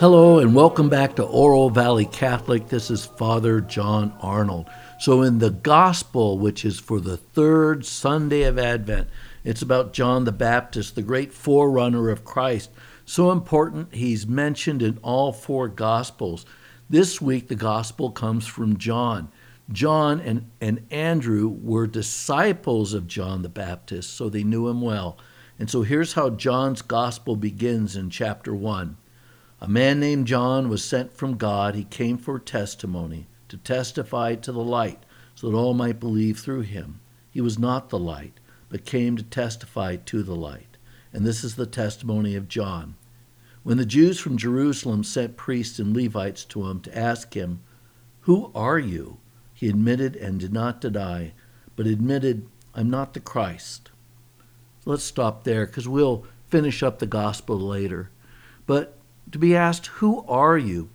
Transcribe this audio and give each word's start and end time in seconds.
Hello 0.00 0.40
and 0.40 0.56
welcome 0.56 0.88
back 0.88 1.14
to 1.14 1.22
Oro 1.22 1.68
Valley 1.68 2.04
Catholic. 2.06 2.66
This 2.66 2.90
is 2.90 3.06
Father 3.06 3.60
John 3.60 4.12
Arnold. 4.20 4.68
So, 4.98 5.22
in 5.22 5.38
the 5.38 5.50
Gospel, 5.50 6.36
which 6.36 6.64
is 6.64 6.80
for 6.80 6.98
the 6.98 7.16
third 7.16 7.86
Sunday 7.86 8.42
of 8.42 8.58
Advent, 8.58 9.08
it's 9.44 9.62
about 9.62 9.92
John 9.92 10.24
the 10.24 10.32
Baptist, 10.32 10.96
the 10.96 11.02
great 11.02 11.32
forerunner 11.32 12.10
of 12.10 12.24
Christ. 12.24 12.70
So 13.04 13.30
important, 13.30 13.94
he's 13.94 14.26
mentioned 14.26 14.82
in 14.82 14.98
all 15.00 15.32
four 15.32 15.68
Gospels. 15.68 16.44
This 16.90 17.20
week, 17.20 17.46
the 17.46 17.54
Gospel 17.54 18.10
comes 18.10 18.48
from 18.48 18.78
John. 18.78 19.30
John 19.70 20.18
and, 20.18 20.50
and 20.60 20.88
Andrew 20.90 21.46
were 21.46 21.86
disciples 21.86 22.94
of 22.94 23.06
John 23.06 23.42
the 23.42 23.48
Baptist, 23.48 24.10
so 24.14 24.28
they 24.28 24.42
knew 24.42 24.66
him 24.66 24.80
well. 24.80 25.16
And 25.56 25.70
so 25.70 25.82
here's 25.82 26.14
how 26.14 26.30
John's 26.30 26.82
Gospel 26.82 27.36
begins 27.36 27.94
in 27.94 28.10
chapter 28.10 28.52
1. 28.52 28.96
A 29.64 29.68
man 29.68 29.98
named 29.98 30.26
John 30.26 30.68
was 30.68 30.84
sent 30.84 31.14
from 31.14 31.38
God. 31.38 31.74
He 31.74 31.84
came 31.84 32.18
for 32.18 32.38
testimony, 32.38 33.28
to 33.48 33.56
testify 33.56 34.34
to 34.34 34.52
the 34.52 34.62
light, 34.62 35.06
so 35.34 35.48
that 35.48 35.56
all 35.56 35.72
might 35.72 35.98
believe 35.98 36.38
through 36.38 36.60
him. 36.60 37.00
He 37.30 37.40
was 37.40 37.58
not 37.58 37.88
the 37.88 37.98
light, 37.98 38.40
but 38.68 38.84
came 38.84 39.16
to 39.16 39.22
testify 39.22 39.96
to 39.96 40.22
the 40.22 40.36
light. 40.36 40.76
And 41.14 41.24
this 41.24 41.42
is 41.42 41.56
the 41.56 41.64
testimony 41.64 42.36
of 42.36 42.46
John. 42.46 42.96
When 43.62 43.78
the 43.78 43.86
Jews 43.86 44.20
from 44.20 44.36
Jerusalem 44.36 45.02
sent 45.02 45.38
priests 45.38 45.78
and 45.78 45.96
Levites 45.96 46.44
to 46.44 46.66
him 46.66 46.80
to 46.80 46.94
ask 46.94 47.32
him, 47.32 47.60
Who 48.20 48.50
are 48.54 48.78
you? 48.78 49.16
He 49.54 49.70
admitted 49.70 50.14
and 50.14 50.38
did 50.38 50.52
not 50.52 50.82
deny, 50.82 51.32
but 51.74 51.86
admitted, 51.86 52.46
I'm 52.74 52.90
not 52.90 53.14
the 53.14 53.20
Christ. 53.20 53.92
Let's 54.84 55.04
stop 55.04 55.44
there 55.44 55.64
because 55.64 55.88
we'll 55.88 56.26
finish 56.48 56.82
up 56.82 56.98
the 56.98 57.06
gospel 57.06 57.58
later. 57.58 58.10
But 58.66 58.98
to 59.32 59.38
be 59.38 59.56
asked, 59.56 59.86
Who 59.86 60.24
are 60.26 60.58
you? 60.58 60.90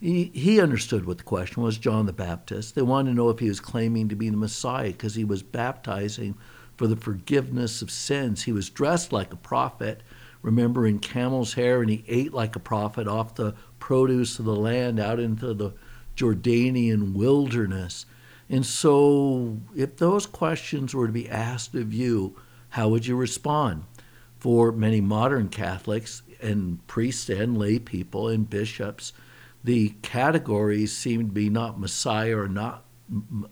He, 0.00 0.30
he 0.34 0.60
understood 0.60 1.06
what 1.06 1.18
the 1.18 1.24
question 1.24 1.62
was 1.62 1.76
John 1.76 2.06
the 2.06 2.12
Baptist. 2.12 2.74
They 2.74 2.82
wanted 2.82 3.10
to 3.10 3.16
know 3.16 3.30
if 3.30 3.40
he 3.40 3.48
was 3.48 3.60
claiming 3.60 4.08
to 4.08 4.16
be 4.16 4.30
the 4.30 4.36
Messiah 4.36 4.92
because 4.92 5.16
he 5.16 5.24
was 5.24 5.42
baptizing 5.42 6.36
for 6.76 6.86
the 6.86 6.96
forgiveness 6.96 7.82
of 7.82 7.90
sins. 7.90 8.44
He 8.44 8.52
was 8.52 8.70
dressed 8.70 9.12
like 9.12 9.32
a 9.32 9.36
prophet, 9.36 10.02
remember, 10.40 10.86
in 10.86 11.00
camel's 11.00 11.54
hair, 11.54 11.80
and 11.80 11.90
he 11.90 12.04
ate 12.06 12.32
like 12.32 12.54
a 12.54 12.60
prophet 12.60 13.08
off 13.08 13.34
the 13.34 13.54
produce 13.80 14.38
of 14.38 14.44
the 14.44 14.54
land 14.54 15.00
out 15.00 15.18
into 15.18 15.52
the 15.52 15.72
Jordanian 16.16 17.12
wilderness. 17.14 18.06
And 18.48 18.64
so, 18.64 19.58
if 19.76 19.96
those 19.96 20.26
questions 20.26 20.94
were 20.94 21.08
to 21.08 21.12
be 21.12 21.28
asked 21.28 21.74
of 21.74 21.92
you, 21.92 22.36
how 22.70 22.88
would 22.88 23.06
you 23.06 23.16
respond? 23.16 23.84
For 24.38 24.70
many 24.70 25.00
modern 25.00 25.48
Catholics, 25.48 26.22
and 26.40 26.86
priests 26.86 27.28
and 27.28 27.58
lay 27.58 27.78
people 27.78 28.28
and 28.28 28.48
bishops, 28.48 29.12
the 29.64 29.90
categories 30.02 30.96
seem 30.96 31.26
to 31.26 31.32
be 31.32 31.50
not 31.50 31.80
Messiah 31.80 32.36
or 32.36 32.48
not 32.48 32.84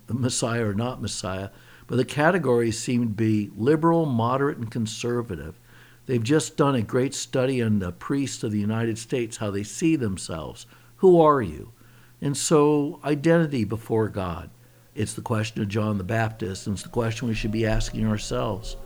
Messiah 0.08 0.66
or 0.66 0.74
not 0.74 1.00
Messiah, 1.00 1.50
but 1.86 1.96
the 1.96 2.04
categories 2.04 2.78
seem 2.78 3.02
to 3.02 3.14
be 3.14 3.50
liberal, 3.56 4.06
moderate, 4.06 4.58
and 4.58 4.70
conservative. 4.70 5.58
They've 6.06 6.22
just 6.22 6.56
done 6.56 6.74
a 6.74 6.82
great 6.82 7.14
study 7.14 7.62
on 7.62 7.78
the 7.78 7.92
priests 7.92 8.42
of 8.44 8.52
the 8.52 8.60
United 8.60 8.98
States, 8.98 9.38
how 9.38 9.50
they 9.50 9.62
see 9.62 9.96
themselves. 9.96 10.66
Who 10.96 11.20
are 11.20 11.42
you? 11.42 11.72
And 12.20 12.36
so, 12.36 13.00
identity 13.04 13.64
before 13.64 14.08
God. 14.08 14.50
It's 14.94 15.12
the 15.12 15.20
question 15.20 15.60
of 15.60 15.68
John 15.68 15.98
the 15.98 16.04
Baptist, 16.04 16.66
and 16.66 16.74
it's 16.74 16.82
the 16.82 16.88
question 16.88 17.28
we 17.28 17.34
should 17.34 17.52
be 17.52 17.66
asking 17.66 18.06
ourselves 18.06 18.76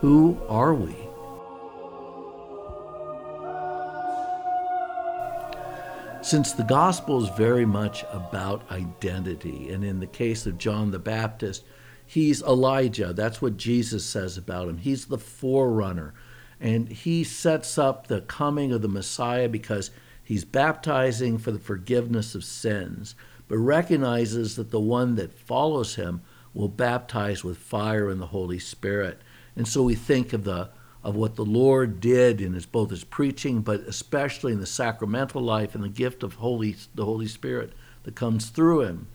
Who 0.00 0.40
are 0.48 0.74
we? 0.74 1.09
Since 6.30 6.52
the 6.52 6.62
gospel 6.62 7.24
is 7.24 7.28
very 7.30 7.66
much 7.66 8.04
about 8.12 8.70
identity, 8.70 9.72
and 9.72 9.84
in 9.84 9.98
the 9.98 10.06
case 10.06 10.46
of 10.46 10.58
John 10.58 10.92
the 10.92 11.00
Baptist, 11.00 11.64
he's 12.06 12.40
Elijah. 12.40 13.12
That's 13.12 13.42
what 13.42 13.56
Jesus 13.56 14.06
says 14.06 14.38
about 14.38 14.68
him. 14.68 14.78
He's 14.78 15.06
the 15.06 15.18
forerunner. 15.18 16.14
And 16.60 16.88
he 16.88 17.24
sets 17.24 17.78
up 17.78 18.06
the 18.06 18.20
coming 18.20 18.70
of 18.70 18.80
the 18.80 18.86
Messiah 18.86 19.48
because 19.48 19.90
he's 20.22 20.44
baptizing 20.44 21.36
for 21.36 21.50
the 21.50 21.58
forgiveness 21.58 22.36
of 22.36 22.44
sins, 22.44 23.16
but 23.48 23.58
recognizes 23.58 24.54
that 24.54 24.70
the 24.70 24.78
one 24.78 25.16
that 25.16 25.36
follows 25.36 25.96
him 25.96 26.20
will 26.54 26.68
baptize 26.68 27.42
with 27.42 27.58
fire 27.58 28.08
and 28.08 28.20
the 28.20 28.26
Holy 28.26 28.60
Spirit. 28.60 29.20
And 29.56 29.66
so 29.66 29.82
we 29.82 29.96
think 29.96 30.32
of 30.32 30.44
the 30.44 30.70
of 31.02 31.16
what 31.16 31.36
the 31.36 31.44
Lord 31.44 32.00
did 32.00 32.40
in 32.40 32.52
his 32.52 32.66
both 32.66 32.90
his 32.90 33.04
preaching, 33.04 33.62
but 33.62 33.80
especially 33.80 34.52
in 34.52 34.60
the 34.60 34.66
sacramental 34.66 35.42
life 35.42 35.74
and 35.74 35.82
the 35.82 35.88
gift 35.88 36.22
of 36.22 36.34
Holy 36.34 36.76
the 36.94 37.04
Holy 37.04 37.26
Spirit 37.26 37.72
that 38.02 38.14
comes 38.14 38.50
through 38.50 38.82
him. 38.82 39.08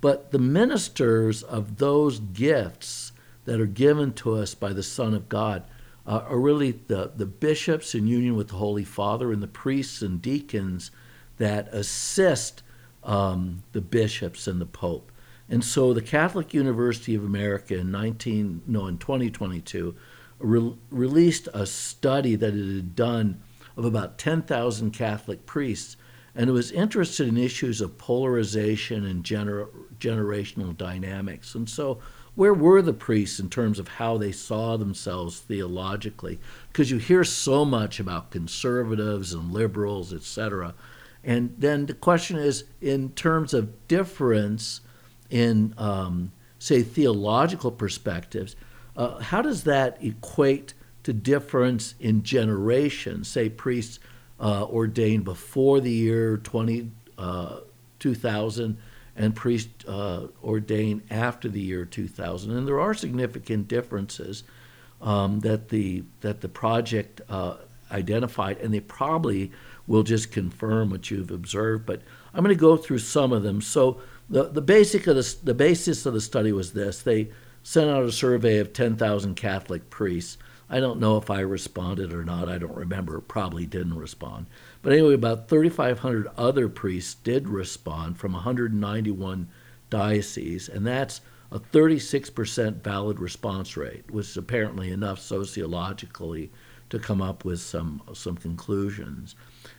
But 0.00 0.30
the 0.30 0.38
ministers 0.38 1.42
of 1.42 1.78
those 1.78 2.18
gifts 2.18 3.12
that 3.44 3.60
are 3.60 3.66
given 3.66 4.12
to 4.14 4.34
us 4.34 4.54
by 4.54 4.72
the 4.72 4.82
Son 4.82 5.14
of 5.14 5.28
God 5.28 5.64
uh, 6.06 6.24
are 6.28 6.38
really 6.38 6.72
the, 6.72 7.12
the 7.14 7.26
bishops 7.26 7.94
in 7.94 8.06
union 8.06 8.36
with 8.36 8.48
the 8.48 8.56
Holy 8.56 8.84
Father 8.84 9.32
and 9.32 9.42
the 9.42 9.48
priests 9.48 10.02
and 10.02 10.20
deacons 10.20 10.90
that 11.38 11.68
assist 11.68 12.62
um, 13.04 13.62
the 13.72 13.80
bishops 13.80 14.46
and 14.46 14.60
the 14.60 14.66
Pope. 14.66 15.10
And 15.48 15.64
so 15.64 15.92
the 15.92 16.02
Catholic 16.02 16.54
University 16.54 17.14
of 17.14 17.24
America 17.24 17.76
in 17.76 17.90
19 17.90 18.62
no 18.66 18.86
in 18.86 18.98
2022 18.98 19.94
re- 20.42 20.76
released 20.90 21.48
a 21.54 21.66
study 21.66 22.36
that 22.36 22.54
it 22.54 22.74
had 22.76 22.94
done 22.94 23.42
of 23.76 23.84
about 23.84 24.18
10,000 24.18 24.90
Catholic 24.90 25.46
priests, 25.46 25.96
and 26.34 26.48
it 26.48 26.52
was 26.52 26.70
interested 26.72 27.28
in 27.28 27.36
issues 27.36 27.80
of 27.80 27.98
polarization 27.98 29.04
and 29.04 29.24
gener- 29.24 29.68
generational 29.98 30.76
dynamics. 30.76 31.54
And 31.54 31.68
so, 31.68 32.00
where 32.34 32.54
were 32.54 32.80
the 32.80 32.94
priests 32.94 33.38
in 33.38 33.50
terms 33.50 33.78
of 33.78 33.88
how 33.88 34.16
they 34.16 34.32
saw 34.32 34.78
themselves 34.78 35.40
theologically? 35.40 36.40
Because 36.68 36.90
you 36.90 36.96
hear 36.96 37.24
so 37.24 37.64
much 37.64 38.00
about 38.00 38.30
conservatives 38.30 39.34
and 39.34 39.52
liberals, 39.52 40.14
etc. 40.14 40.74
And 41.22 41.54
then 41.58 41.86
the 41.86 41.94
question 41.94 42.38
is, 42.38 42.64
in 42.80 43.10
terms 43.10 43.52
of 43.52 43.86
difference 43.86 44.80
in, 45.28 45.74
um, 45.76 46.32
say, 46.58 46.82
theological 46.82 47.70
perspectives, 47.70 48.56
uh, 48.96 49.20
how 49.20 49.42
does 49.42 49.64
that 49.64 49.98
equate 50.02 50.74
to 51.04 51.12
difference 51.12 51.94
in 52.00 52.22
generations? 52.22 53.28
Say 53.28 53.48
priests 53.48 53.98
uh, 54.40 54.64
ordained 54.64 55.24
before 55.24 55.80
the 55.80 55.90
year 55.90 56.36
20, 56.38 56.90
uh, 57.18 57.60
2000 57.98 58.78
and 59.16 59.36
priests 59.36 59.84
uh, 59.86 60.26
ordained 60.42 61.02
after 61.10 61.48
the 61.48 61.60
year 61.60 61.84
2000. 61.84 62.50
And 62.50 62.66
there 62.66 62.80
are 62.80 62.94
significant 62.94 63.68
differences 63.68 64.44
um, 65.00 65.40
that, 65.40 65.68
the, 65.68 66.04
that 66.20 66.40
the 66.40 66.48
project 66.48 67.20
uh, 67.28 67.56
identified, 67.90 68.58
and 68.58 68.72
they 68.72 68.80
probably 68.80 69.52
will 69.86 70.02
just 70.02 70.32
confirm 70.32 70.90
what 70.90 71.10
you've 71.10 71.30
observed. 71.30 71.84
But 71.84 72.02
I'm 72.32 72.42
going 72.42 72.56
to 72.56 72.60
go 72.60 72.76
through 72.76 73.00
some 73.00 73.32
of 73.32 73.42
them. 73.42 73.60
So 73.60 74.00
the, 74.30 74.44
the, 74.44 74.62
basic 74.62 75.06
of 75.06 75.16
the, 75.16 75.36
the 75.42 75.54
basis 75.54 76.06
of 76.06 76.14
the 76.14 76.20
study 76.20 76.52
was 76.52 76.72
this. 76.72 77.02
They 77.02 77.28
sent 77.62 77.90
out 77.90 78.04
a 78.04 78.12
survey 78.12 78.58
of 78.58 78.72
10,000 78.72 79.34
Catholic 79.34 79.90
priests. 79.90 80.38
I 80.68 80.80
don't 80.80 81.00
know 81.00 81.16
if 81.16 81.30
I 81.30 81.40
responded 81.40 82.12
or 82.12 82.24
not. 82.24 82.48
I 82.48 82.58
don't 82.58 82.74
remember. 82.74 83.20
Probably 83.20 83.66
didn't 83.66 83.98
respond. 83.98 84.46
But 84.80 84.92
anyway, 84.94 85.14
about 85.14 85.48
3,500 85.48 86.28
other 86.36 86.68
priests 86.68 87.14
did 87.14 87.48
respond 87.48 88.18
from 88.18 88.32
191 88.32 89.48
dioceses, 89.90 90.68
and 90.68 90.86
that's 90.86 91.20
a 91.50 91.60
36% 91.60 92.82
valid 92.82 93.20
response 93.20 93.76
rate, 93.76 94.10
which 94.10 94.30
is 94.30 94.36
apparently 94.38 94.90
enough 94.90 95.20
sociologically 95.20 96.50
to 96.88 96.98
come 96.98 97.20
up 97.20 97.44
with 97.44 97.60
some, 97.60 98.02
some 98.14 98.36
conclusions. 98.36 99.34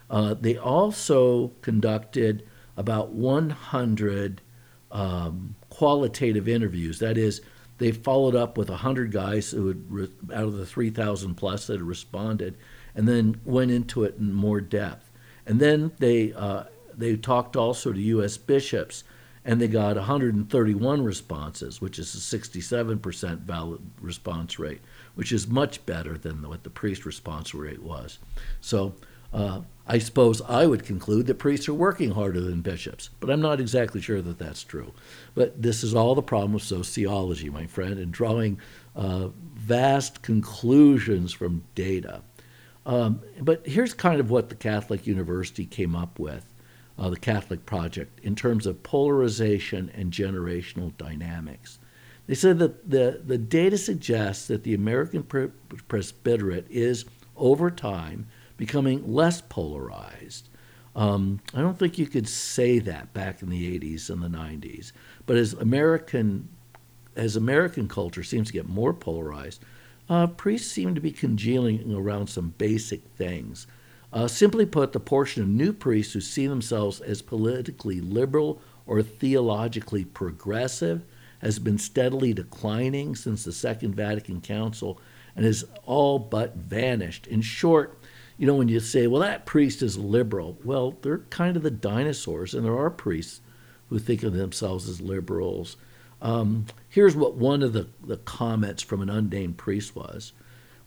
Uh, 0.10 0.36
they 0.36 0.56
also 0.56 1.52
conducted 1.62 2.48
about 2.78 3.10
100 3.10 4.42
um, 4.92 5.56
qualitative 5.70 6.48
interviews. 6.48 7.00
That 7.00 7.18
is, 7.18 7.42
they 7.78 7.92
followed 7.92 8.36
up 8.36 8.58
with 8.58 8.70
100 8.70 9.12
guys 9.12 9.52
who 9.52 9.68
had, 9.68 9.92
re- 9.92 10.12
out 10.34 10.46
of 10.46 10.54
the 10.54 10.66
3,000 10.66 11.36
plus 11.36 11.68
that 11.68 11.74
had 11.74 11.82
responded, 11.82 12.58
and 12.96 13.08
then 13.08 13.40
went 13.46 13.72
into 13.72 14.04
it 14.04 14.16
in 14.18 14.34
more 14.34 14.62
depth. 14.62 15.10
And 15.46 15.60
then 15.60 15.92
they, 16.00 16.34
uh, 16.34 16.66
they 16.96 17.16
talked 17.16 17.56
also 17.56 17.92
to 17.92 18.00
U.S. 18.00 18.38
bishops, 18.38 19.04
and 19.44 19.60
they 19.60 19.68
got 19.68 19.96
131 19.96 21.04
responses, 21.04 21.82
which 21.82 22.00
is 22.00 22.14
a 22.16 22.38
67% 22.38 23.40
valid 23.40 23.82
response 24.00 24.58
rate, 24.58 24.82
which 25.16 25.32
is 25.32 25.48
much 25.48 25.86
better 25.86 26.18
than 26.18 26.48
what 26.48 26.64
the 26.64 26.70
priest 26.70 27.06
response 27.06 27.54
rate 27.54 27.82
was. 27.82 28.20
So 28.62 28.96
uh, 29.34 29.62
I 29.86 29.98
suppose 30.00 30.42
I 30.42 30.66
would 30.66 30.86
conclude 30.86 31.26
that 31.28 31.40
priests 31.40 31.68
are 31.68 31.74
working 31.74 32.12
harder 32.12 32.40
than 32.40 32.62
bishops, 32.62 33.10
but 33.20 33.30
I'm 33.30 33.42
not 33.42 33.60
exactly 33.60 34.00
sure 34.00 34.22
that 34.22 34.40
that's 34.40 34.64
true. 34.64 34.94
But 35.36 35.62
this 35.62 35.84
is 35.84 35.94
all 35.94 36.16
the 36.16 36.22
problem 36.22 36.56
of 36.56 36.62
sociology, 36.64 37.50
my 37.50 37.68
friend, 37.68 38.00
and 38.00 38.12
drawing 38.12 38.60
uh, 38.96 39.30
vast 39.56 40.22
conclusions 40.22 41.34
from 41.34 41.64
data. 41.76 42.22
Um, 42.86 43.22
but 43.42 43.66
here's 43.66 43.94
kind 43.94 44.20
of 44.20 44.30
what 44.30 44.50
the 44.50 44.56
Catholic 44.56 45.06
University 45.06 45.66
came 45.66 45.96
up 45.96 46.18
with, 46.18 46.46
uh, 46.98 47.10
the 47.10 47.18
Catholic 47.20 47.66
Project, 47.66 48.20
in 48.24 48.36
terms 48.36 48.66
of 48.66 48.84
polarization 48.84 49.92
and 49.94 50.14
generational 50.14 50.96
dynamics. 50.98 51.80
They 52.28 52.36
said 52.36 52.60
that 52.60 52.90
the, 52.90 53.22
the 53.26 53.38
data 53.38 53.78
suggests 53.78 54.48
that 54.48 54.64
the 54.64 54.74
American 54.74 55.24
presbyterate 55.90 56.68
is, 56.70 57.04
over 57.36 57.70
time, 57.70 58.28
becoming 58.66 59.14
less 59.14 59.42
polarized. 59.42 60.48
Um, 60.96 61.42
I 61.54 61.60
don't 61.60 61.78
think 61.78 61.98
you 61.98 62.08
could 62.08 62.30
say 62.30 62.80
that 62.80 63.14
back 63.14 63.42
in 63.42 63.50
the 63.50 63.78
80s 63.78 64.10
and 64.10 64.24
the 64.24 64.30
90s. 64.30 64.94
But 65.26 65.36
as 65.36 65.52
American, 65.52 66.48
as 67.14 67.36
American 67.36 67.90
culture 67.90 68.24
seems 68.24 68.48
to 68.48 68.54
get 68.54 68.70
more 68.70 68.94
polarized, 68.94 69.62
uh, 70.08 70.28
priests 70.28 70.72
seem 70.72 70.96
to 70.96 71.02
be 71.02 71.12
congealing 71.12 71.94
around 71.94 72.28
some 72.28 72.54
basic 72.58 73.04
things. 73.18 73.68
Uh, 74.14 74.30
simply 74.30 74.66
put, 74.66 74.94
the 74.94 75.00
portion 75.02 75.44
of 75.44 75.50
new 75.50 75.74
priests 75.74 76.14
who 76.14 76.22
see 76.22 76.48
themselves 76.48 77.02
as 77.02 77.22
politically 77.22 78.00
liberal 78.00 78.62
or 78.88 79.02
theologically 79.02 80.06
progressive 80.06 81.04
has 81.40 81.60
been 81.60 81.78
steadily 81.78 82.32
declining 82.32 83.14
since 83.14 83.44
the 83.44 83.52
Second 83.52 83.94
Vatican 83.94 84.40
Council 84.40 85.02
and 85.36 85.44
has 85.44 85.66
all 85.86 86.18
but 86.18 86.56
vanished. 86.56 87.28
In 87.28 87.42
short, 87.42 88.00
you 88.38 88.48
know, 88.48 88.56
when 88.56 88.68
you 88.68 88.80
say, 88.80 89.08
well, 89.08 89.22
that 89.22 89.46
priest 89.46 89.82
is 89.82 89.98
liberal, 89.98 90.58
well, 90.64 90.96
they're 91.02 91.20
kind 91.30 91.56
of 91.56 91.64
the 91.64 91.72
dinosaurs, 91.72 92.54
and 92.54 92.66
there 92.66 92.78
are 92.78 92.90
priests 92.90 93.42
who 93.90 94.00
think 94.00 94.24
of 94.24 94.34
themselves 94.34 94.90
as 94.90 95.02
liberals. 95.02 95.78
Um, 96.22 96.66
here's 96.90 97.16
what 97.16 97.36
one 97.36 97.62
of 97.62 97.74
the, 97.74 97.88
the 98.04 98.18
comments 98.18 98.82
from 98.82 99.02
an 99.02 99.10
unnamed 99.10 99.58
priest 99.58 99.96
was 99.96 100.34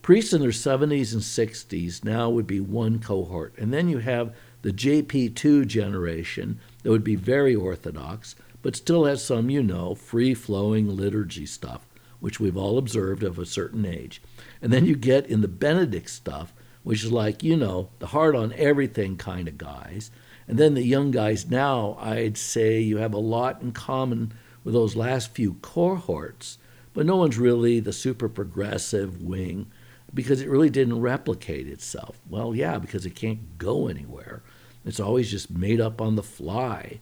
Priests 0.07 0.33
in 0.33 0.41
their 0.41 0.51
70s 0.51 1.13
and 1.13 1.21
60s 1.21 2.05
now 2.05 2.31
would 2.31 2.47
be 2.47 2.61
one 2.61 3.01
cohort, 3.01 3.53
and 3.59 3.75
then 3.75 3.89
you 3.89 3.99
have 3.99 4.33
the 4.63 4.71
JP2 4.71 5.67
generation 5.67 6.61
that 6.85 6.93
would 6.93 7.03
be 7.03 7.17
very 7.17 7.57
orthodox, 7.57 8.37
but 8.63 8.77
still 8.77 9.05
has 9.05 9.25
some, 9.25 9.51
you 9.51 9.65
know, 9.65 9.97
free 9.97 10.33
flowing 10.33 10.89
liturgy 10.89 11.45
stuff, 11.45 11.89
which 12.21 12.39
we've 12.39 12.57
all 12.57 12.79
observed 12.79 13.25
of 13.25 13.37
a 13.37 13.45
certain 13.45 13.85
age. 13.85 14.23
And 14.63 14.73
then 14.73 14.87
you 14.87 14.95
get 14.95 15.27
in 15.27 15.41
the 15.41 15.49
Benedict 15.49 16.09
stuff, 16.09 16.55
which 16.87 17.03
is 17.03 17.11
like, 17.11 17.43
you 17.43 17.57
know, 17.57 17.89
the 17.99 18.07
hard 18.07 18.37
on 18.37 18.53
everything 18.53 19.17
kind 19.17 19.49
of 19.49 19.59
guys. 19.59 20.13
And 20.47 20.57
then 20.57 20.75
the 20.75 20.85
young 20.85 21.11
guys 21.11 21.51
now, 21.51 21.99
I'd 22.01 22.39
say 22.39 22.79
you 22.79 22.99
have 22.99 23.13
a 23.13 23.19
lot 23.19 23.61
in 23.61 23.73
common 23.73 24.33
with 24.63 24.73
those 24.73 24.95
last 24.95 25.35
few 25.35 25.55
cohorts, 25.55 26.59
but 26.95 27.05
no 27.05 27.17
one's 27.17 27.39
really 27.39 27.81
the 27.81 27.93
super 27.93 28.29
progressive 28.29 29.21
wing 29.21 29.67
because 30.15 30.41
it 30.41 30.49
really 30.49 30.71
didn't 30.71 31.01
replicate 31.01 31.67
itself. 31.67 32.21
Well, 32.31 32.55
yeah, 32.55 32.79
because 32.79 33.05
it 33.05 33.17
can't 33.17 33.59
go 33.59 33.89
anywhere. 33.89 34.45
It's 34.85 35.01
always 35.01 35.29
just 35.29 35.51
made 35.51 35.81
up 35.81 36.01
on 36.01 36.15
the 36.15 36.23
fly. 36.23 37.01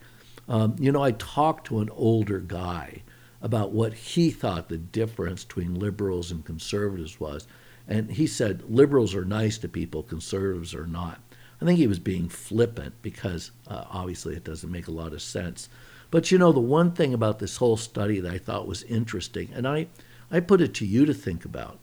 Um, 0.48 0.76
you 0.78 0.92
know, 0.92 1.02
I 1.02 1.10
talked 1.10 1.66
to 1.66 1.81
an 1.81 1.90
older 1.90 2.40
guy 2.40 3.02
about 3.42 3.72
what 3.72 3.92
he 3.92 4.31
thought 4.31 4.70
the 4.70 4.78
difference 4.78 5.44
between 5.44 5.75
liberals 5.75 6.31
and 6.31 6.42
conservatives 6.42 7.20
was. 7.20 7.46
And 7.86 8.10
he 8.10 8.26
said, 8.26 8.62
liberals 8.69 9.14
are 9.14 9.25
nice 9.25 9.58
to 9.58 9.69
people, 9.69 10.02
conservatives 10.02 10.75
are 10.75 10.86
not. 10.86 11.20
I 11.60 11.64
think 11.64 11.78
he 11.78 11.86
was 11.86 11.98
being 11.98 12.28
flippant 12.28 12.94
because 13.02 13.50
uh, 13.69 13.84
obviously 13.90 14.34
it 14.34 14.44
doesn't 14.44 14.70
make 14.70 14.88
a 14.88 14.92
lot 14.92 15.12
of 15.12 15.22
sense. 15.22 15.69
But 16.10 16.31
you 16.31 16.38
know, 16.38 16.52
the 16.52 16.60
one 16.60 16.92
thing 16.92 17.14
about 17.14 17.38
this 17.38 17.56
whole 17.56 17.76
study 17.76 18.20
that 18.20 18.32
I 18.32 18.38
thought 18.38 18.69
was 18.69 18.82
interesting, 18.84 19.50
and 19.54 19.66
I, 19.66 19.88
I 20.31 20.40
put 20.40 20.60
it 20.60 20.75
to 20.75 20.86
you 20.86 21.06
to 21.06 21.14
think 21.14 21.44
about 21.44 21.78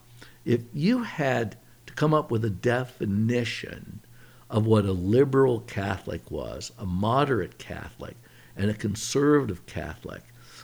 if 0.45 0.61
you 0.73 1.03
had 1.03 1.57
to 1.85 1.93
come 1.93 2.13
up 2.13 2.31
with 2.31 2.43
a 2.45 2.49
definition 2.49 4.01
of 4.49 4.65
what 4.65 4.85
a 4.85 4.91
liberal 4.91 5.61
Catholic 5.61 6.29
was, 6.31 6.71
a 6.77 6.85
moderate 6.85 7.57
Catholic, 7.57 8.15
and 8.55 8.69
a 8.69 8.73
conservative 8.75 9.65
Catholic, 9.65 10.23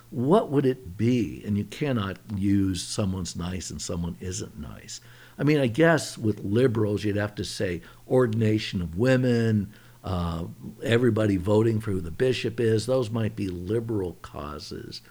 what 0.09 0.49
would 0.49 0.65
it 0.65 0.97
be? 0.97 1.43
And 1.45 1.57
you 1.57 1.65
cannot 1.65 2.17
use 2.35 2.81
someone's 2.81 3.35
nice 3.35 3.69
and 3.69 3.81
someone 3.81 4.17
isn't 4.19 4.59
nice. 4.59 5.01
I 5.37 5.43
mean, 5.43 5.59
I 5.59 5.67
guess 5.67 6.17
with 6.17 6.43
liberals, 6.43 7.03
you'd 7.03 7.15
have 7.15 7.35
to 7.35 7.43
say 7.43 7.81
ordination 8.07 8.81
of 8.81 8.97
women, 8.97 9.71
uh, 10.03 10.45
everybody 10.83 11.37
voting 11.37 11.79
for 11.79 11.91
who 11.91 12.01
the 12.01 12.11
bishop 12.11 12.59
is. 12.59 12.85
Those 12.85 13.09
might 13.09 13.35
be 13.35 13.47
liberal 13.47 14.13
causes. 14.21 15.01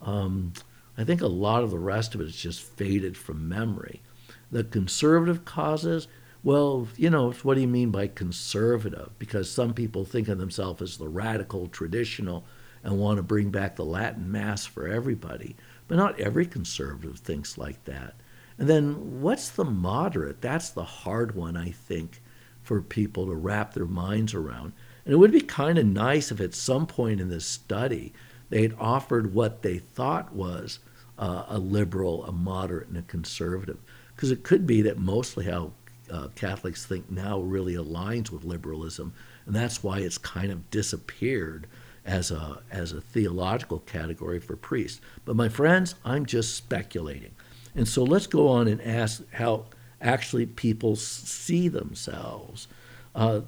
Um, 0.00 0.52
I 0.96 1.04
think 1.04 1.20
a 1.20 1.26
lot 1.26 1.64
of 1.64 1.70
the 1.70 1.78
rest 1.78 2.14
of 2.14 2.20
it 2.20 2.26
is 2.26 2.36
just 2.36 2.62
faded 2.62 3.16
from 3.16 3.48
memory. 3.48 4.02
The 4.50 4.64
conservative 4.64 5.44
causes, 5.44 6.06
well, 6.44 6.86
you 6.96 7.08
know, 7.08 7.32
what 7.42 7.54
do 7.54 7.62
you 7.62 7.68
mean 7.68 7.90
by 7.90 8.08
conservative? 8.08 9.10
Because 9.18 9.50
some 9.50 9.72
people 9.72 10.04
think 10.04 10.28
of 10.28 10.38
themselves 10.38 10.82
as 10.82 10.98
the 10.98 11.08
radical, 11.08 11.68
traditional, 11.68 12.44
and 12.84 12.98
want 12.98 13.16
to 13.16 13.22
bring 13.22 13.50
back 13.50 13.76
the 13.76 13.84
Latin 13.84 14.30
Mass 14.30 14.66
for 14.66 14.86
everybody. 14.86 15.56
But 15.88 15.96
not 15.96 16.20
every 16.20 16.46
conservative 16.46 17.18
thinks 17.18 17.56
like 17.56 17.82
that. 17.84 18.14
And 18.58 18.68
then 18.68 19.20
what's 19.20 19.48
the 19.48 19.64
moderate? 19.64 20.40
That's 20.40 20.70
the 20.70 20.84
hard 20.84 21.34
one, 21.34 21.56
I 21.56 21.70
think 21.70 22.20
for 22.62 22.80
people 22.80 23.26
to 23.26 23.34
wrap 23.34 23.74
their 23.74 23.86
minds 23.86 24.34
around. 24.34 24.72
And 25.04 25.12
it 25.12 25.16
would 25.16 25.32
be 25.32 25.40
kind 25.40 25.78
of 25.78 25.86
nice 25.86 26.30
if 26.30 26.40
at 26.40 26.54
some 26.54 26.86
point 26.86 27.20
in 27.20 27.28
this 27.28 27.46
study 27.46 28.12
they 28.50 28.62
had 28.62 28.76
offered 28.78 29.34
what 29.34 29.62
they 29.62 29.78
thought 29.78 30.34
was 30.34 30.78
uh, 31.18 31.44
a 31.48 31.58
liberal, 31.58 32.24
a 32.24 32.32
moderate, 32.32 32.88
and 32.88 32.96
a 32.96 33.02
conservative. 33.02 33.78
Because 34.14 34.30
it 34.30 34.42
could 34.42 34.66
be 34.66 34.82
that 34.82 34.98
mostly 34.98 35.46
how 35.46 35.72
uh, 36.10 36.28
Catholics 36.34 36.84
think 36.84 37.10
now 37.10 37.40
really 37.40 37.74
aligns 37.74 38.30
with 38.30 38.44
liberalism, 38.44 39.14
and 39.46 39.54
that's 39.54 39.82
why 39.82 40.00
it's 40.00 40.18
kind 40.18 40.52
of 40.52 40.70
disappeared 40.70 41.66
as 42.04 42.30
a 42.30 42.60
as 42.70 42.92
a 42.92 43.00
theological 43.00 43.78
category 43.80 44.38
for 44.38 44.56
priests. 44.56 45.00
But 45.24 45.36
my 45.36 45.48
friends, 45.48 45.94
I'm 46.04 46.26
just 46.26 46.54
speculating. 46.54 47.32
And 47.74 47.88
so 47.88 48.02
let's 48.04 48.26
go 48.26 48.48
on 48.48 48.68
and 48.68 48.80
ask 48.82 49.22
how 49.32 49.66
actually 50.00 50.46
people 50.46 50.96
see 50.96 51.68
themselves. 51.68 52.68
Uh, 53.14 53.42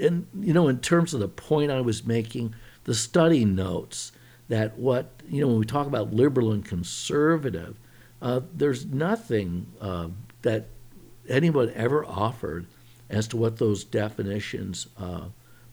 and, 0.00 0.26
you 0.38 0.52
know, 0.52 0.68
in 0.68 0.78
terms 0.78 1.12
of 1.14 1.20
the 1.20 1.28
point 1.28 1.70
I 1.70 1.80
was 1.80 2.06
making, 2.06 2.54
the 2.84 2.94
study 2.94 3.44
notes 3.44 4.12
that 4.48 4.78
what, 4.78 5.10
you 5.28 5.40
know, 5.40 5.48
when 5.48 5.58
we 5.58 5.66
talk 5.66 5.86
about 5.86 6.14
liberal 6.14 6.52
and 6.52 6.64
conservative, 6.64 7.76
uh, 8.22 8.40
there's 8.54 8.86
nothing 8.86 9.66
uh, 9.80 10.08
that 10.42 10.68
anyone 11.28 11.70
ever 11.74 12.04
offered 12.04 12.66
as 13.10 13.28
to 13.28 13.36
what 13.36 13.58
those 13.58 13.84
definitions 13.84 14.86
uh, 14.98 15.24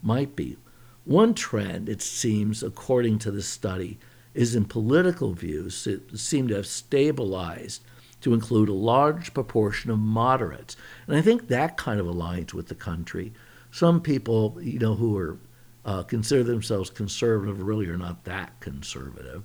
might 0.02 0.36
be. 0.36 0.58
One 1.06 1.34
trend, 1.34 1.88
it 1.88 2.02
seems, 2.02 2.64
according 2.64 3.20
to 3.20 3.32
the 3.32 3.44
study, 3.44 3.98
is 4.36 4.54
in 4.54 4.66
political 4.66 5.34
views. 5.34 5.88
It 5.88 6.20
seemed 6.20 6.50
to 6.50 6.56
have 6.56 6.68
stabilized 6.68 7.82
to 8.22 8.34
include 8.34 8.70
a 8.70 8.74
large 8.74 9.34
proportion 9.34 9.90
of 9.90 10.00
moderates. 10.00 10.76
And 11.08 11.16
I 11.16 11.22
think 11.22 11.48
that 11.48 11.78
kind 11.78 12.00
of 12.00 12.06
aligns 12.06 12.54
with 12.54 12.68
the 12.68 12.76
country. 12.76 13.34
Some 13.72 14.02
people, 14.02 14.58
you 14.62 14.80
know, 14.80 14.96
who 14.96 15.18
are 15.18 15.38
uh, 15.86 16.04
consider 16.04 16.44
themselves 16.44 16.90
conservative 16.90 17.62
really 17.62 17.88
are 17.88 17.98
not 17.98 18.24
that 18.24 18.60
conservative, 18.60 19.44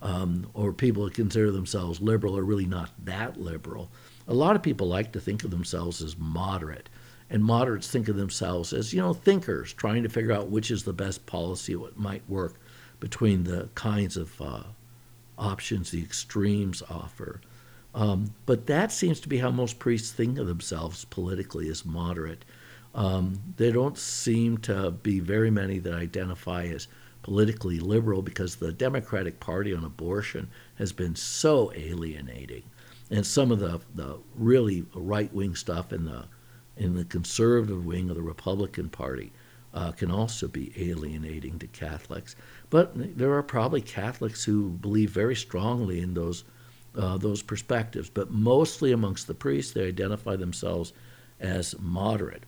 um, 0.00 0.48
or 0.54 0.72
people 0.72 1.02
who 1.02 1.10
consider 1.10 1.50
themselves 1.50 2.00
liberal 2.00 2.38
are 2.38 2.44
really 2.44 2.66
not 2.66 2.90
that 3.04 3.40
liberal. 3.40 3.90
A 4.28 4.34
lot 4.34 4.54
of 4.54 4.62
people 4.62 4.86
like 4.86 5.10
to 5.12 5.20
think 5.20 5.42
of 5.42 5.50
themselves 5.50 6.00
as 6.00 6.16
moderate, 6.16 6.88
and 7.28 7.42
moderates 7.42 7.88
think 7.88 8.08
of 8.08 8.14
themselves 8.14 8.72
as 8.72 8.94
you 8.94 9.00
know 9.00 9.12
thinkers, 9.12 9.72
trying 9.72 10.04
to 10.04 10.08
figure 10.08 10.32
out 10.32 10.48
which 10.48 10.70
is 10.70 10.84
the 10.84 10.92
best 10.92 11.26
policy, 11.26 11.74
what 11.74 11.98
might 11.98 12.22
work 12.28 12.54
between 13.00 13.44
the 13.44 13.68
kinds 13.74 14.16
of 14.16 14.40
uh, 14.40 14.62
options 15.38 15.90
the 15.90 16.02
extremes 16.02 16.82
offer. 16.88 17.40
Um, 17.94 18.34
but 18.46 18.66
that 18.66 18.92
seems 18.92 19.18
to 19.20 19.28
be 19.28 19.38
how 19.38 19.50
most 19.50 19.78
priests 19.78 20.12
think 20.12 20.38
of 20.38 20.46
themselves 20.46 21.04
politically 21.06 21.68
as 21.68 21.84
moderate. 21.84 22.44
Um, 22.94 23.40
there 23.56 23.72
don't 23.72 23.98
seem 23.98 24.58
to 24.58 24.90
be 24.90 25.18
very 25.20 25.50
many 25.50 25.78
that 25.78 25.94
identify 25.94 26.66
as 26.66 26.86
politically 27.22 27.80
liberal 27.80 28.22
because 28.22 28.56
the 28.56 28.72
Democratic 28.72 29.40
Party 29.40 29.74
on 29.74 29.84
abortion 29.84 30.48
has 30.76 30.92
been 30.92 31.16
so 31.16 31.72
alienating. 31.74 32.62
And 33.10 33.26
some 33.26 33.50
of 33.50 33.58
the, 33.58 33.80
the 33.94 34.18
really 34.36 34.86
right 34.94 35.32
wing 35.32 35.54
stuff 35.54 35.92
in 35.92 36.04
the, 36.04 36.26
in 36.76 36.94
the 36.94 37.04
conservative 37.04 37.84
wing 37.84 38.08
of 38.08 38.16
the 38.16 38.22
Republican 38.22 38.88
Party 38.88 39.32
uh, 39.72 39.92
can 39.92 40.10
also 40.10 40.48
be 40.48 40.72
alienating 40.76 41.58
to 41.58 41.66
Catholics. 41.68 42.36
But 42.70 42.92
there 43.16 43.32
are 43.34 43.42
probably 43.42 43.80
Catholics 43.80 44.44
who 44.44 44.70
believe 44.70 45.10
very 45.10 45.36
strongly 45.36 46.00
in 46.00 46.14
those 46.14 46.44
uh, 46.96 47.16
those 47.18 47.42
perspectives. 47.42 48.10
But 48.10 48.30
mostly 48.30 48.92
amongst 48.92 49.26
the 49.26 49.34
priests, 49.34 49.72
they 49.72 49.86
identify 49.86 50.36
themselves 50.36 50.92
as 51.38 51.78
moderate. 51.78 52.44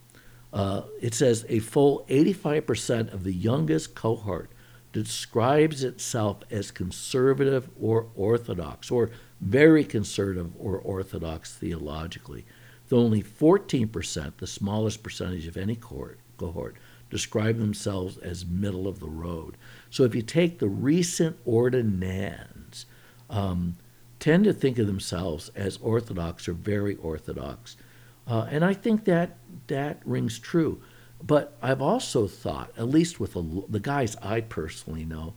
Uh, 0.52 0.82
it 1.00 1.14
says 1.14 1.46
a 1.48 1.60
full 1.60 2.04
85% 2.08 3.12
of 3.12 3.24
the 3.24 3.32
youngest 3.32 3.94
cohort 3.94 4.50
describes 4.92 5.82
itself 5.82 6.42
as 6.50 6.70
conservative 6.70 7.70
or 7.80 8.08
orthodox, 8.14 8.90
or 8.90 9.10
very 9.40 9.84
conservative 9.84 10.50
or 10.58 10.76
orthodox 10.76 11.54
theologically. 11.54 12.44
with 12.84 12.92
only 12.92 13.22
14%, 13.22 14.36
the 14.36 14.46
smallest 14.46 15.02
percentage 15.02 15.46
of 15.46 15.56
any 15.56 15.76
cohort, 15.76 16.18
cohort 16.36 16.76
describe 17.12 17.58
themselves 17.58 18.16
as 18.16 18.46
middle 18.46 18.88
of 18.88 18.98
the 18.98 19.06
road. 19.06 19.58
So 19.90 20.02
if 20.04 20.14
you 20.14 20.22
take 20.22 20.58
the 20.58 20.68
recent 20.68 21.36
ordinands, 21.44 22.86
um, 23.28 23.76
tend 24.18 24.44
to 24.44 24.52
think 24.54 24.78
of 24.78 24.86
themselves 24.86 25.50
as 25.54 25.76
orthodox 25.82 26.48
or 26.48 26.54
very 26.54 26.96
orthodox. 26.96 27.76
Uh, 28.26 28.46
and 28.50 28.64
I 28.64 28.72
think 28.72 29.04
that 29.04 29.36
that 29.66 30.00
rings 30.06 30.38
true. 30.38 30.80
But 31.22 31.54
I've 31.60 31.82
also 31.82 32.26
thought, 32.26 32.72
at 32.78 32.88
least 32.88 33.20
with 33.20 33.34
the, 33.34 33.64
the 33.68 33.78
guys 33.78 34.16
I 34.22 34.40
personally 34.40 35.04
know, 35.04 35.34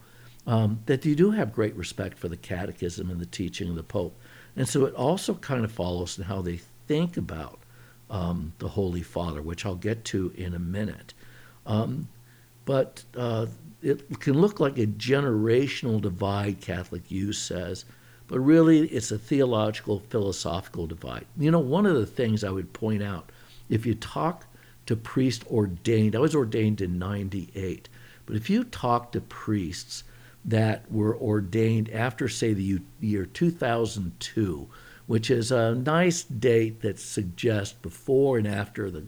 um, 0.47 0.79
that 0.85 1.03
you 1.03 1.13
do 1.13 1.31
have 1.31 1.51
great 1.51 1.75
respect 1.75 2.17
for 2.17 2.29
the 2.29 2.37
catechism 2.37 3.09
and 3.09 3.19
the 3.19 3.25
teaching 3.25 3.67
of 3.67 3.75
the 3.75 3.83
Pope. 3.83 4.17
And 4.55 4.69
so 4.69 4.85
it 4.85 4.93
also 4.93 5.33
kind 5.33 5.65
of 5.65 5.73
follows 5.73 6.17
in 6.17 6.23
how 6.23 6.41
they 6.41 6.61
think 6.87 7.17
about 7.17 7.59
um, 8.09 8.53
the 8.59 8.69
Holy 8.69 9.01
Father, 9.01 9.41
which 9.41 9.65
I'll 9.65 9.75
get 9.75 10.05
to 10.05 10.31
in 10.37 10.53
a 10.53 10.59
minute. 10.59 11.13
Um, 11.65 12.07
but 12.65 13.03
uh, 13.15 13.47
it 13.81 14.19
can 14.19 14.39
look 14.39 14.59
like 14.59 14.77
a 14.77 14.87
generational 14.87 16.01
divide, 16.01 16.61
Catholic 16.61 17.09
U 17.11 17.31
says, 17.33 17.85
but 18.27 18.39
really 18.39 18.87
it's 18.87 19.11
a 19.11 19.19
theological, 19.19 19.99
philosophical 19.99 20.87
divide. 20.87 21.25
You 21.37 21.51
know, 21.51 21.59
one 21.59 21.85
of 21.85 21.95
the 21.95 22.07
things 22.07 22.43
I 22.43 22.49
would 22.49 22.73
point 22.73 23.03
out 23.03 23.31
if 23.69 23.85
you 23.85 23.95
talk 23.95 24.45
to 24.87 24.95
priests 24.95 25.45
ordained, 25.49 26.15
I 26.15 26.19
was 26.19 26.35
ordained 26.35 26.81
in 26.81 26.99
98, 26.99 27.89
but 28.25 28.35
if 28.35 28.49
you 28.49 28.63
talk 28.63 29.11
to 29.11 29.21
priests 29.21 30.03
that 30.43 30.91
were 30.91 31.15
ordained 31.15 31.89
after, 31.89 32.27
say, 32.27 32.53
the 32.53 32.79
year 32.99 33.25
2002, 33.25 34.67
which 35.07 35.29
is 35.29 35.51
a 35.51 35.75
nice 35.75 36.23
date 36.23 36.81
that 36.81 36.99
suggests 36.99 37.73
before 37.81 38.37
and 38.37 38.47
after 38.47 38.89
the 38.91 39.05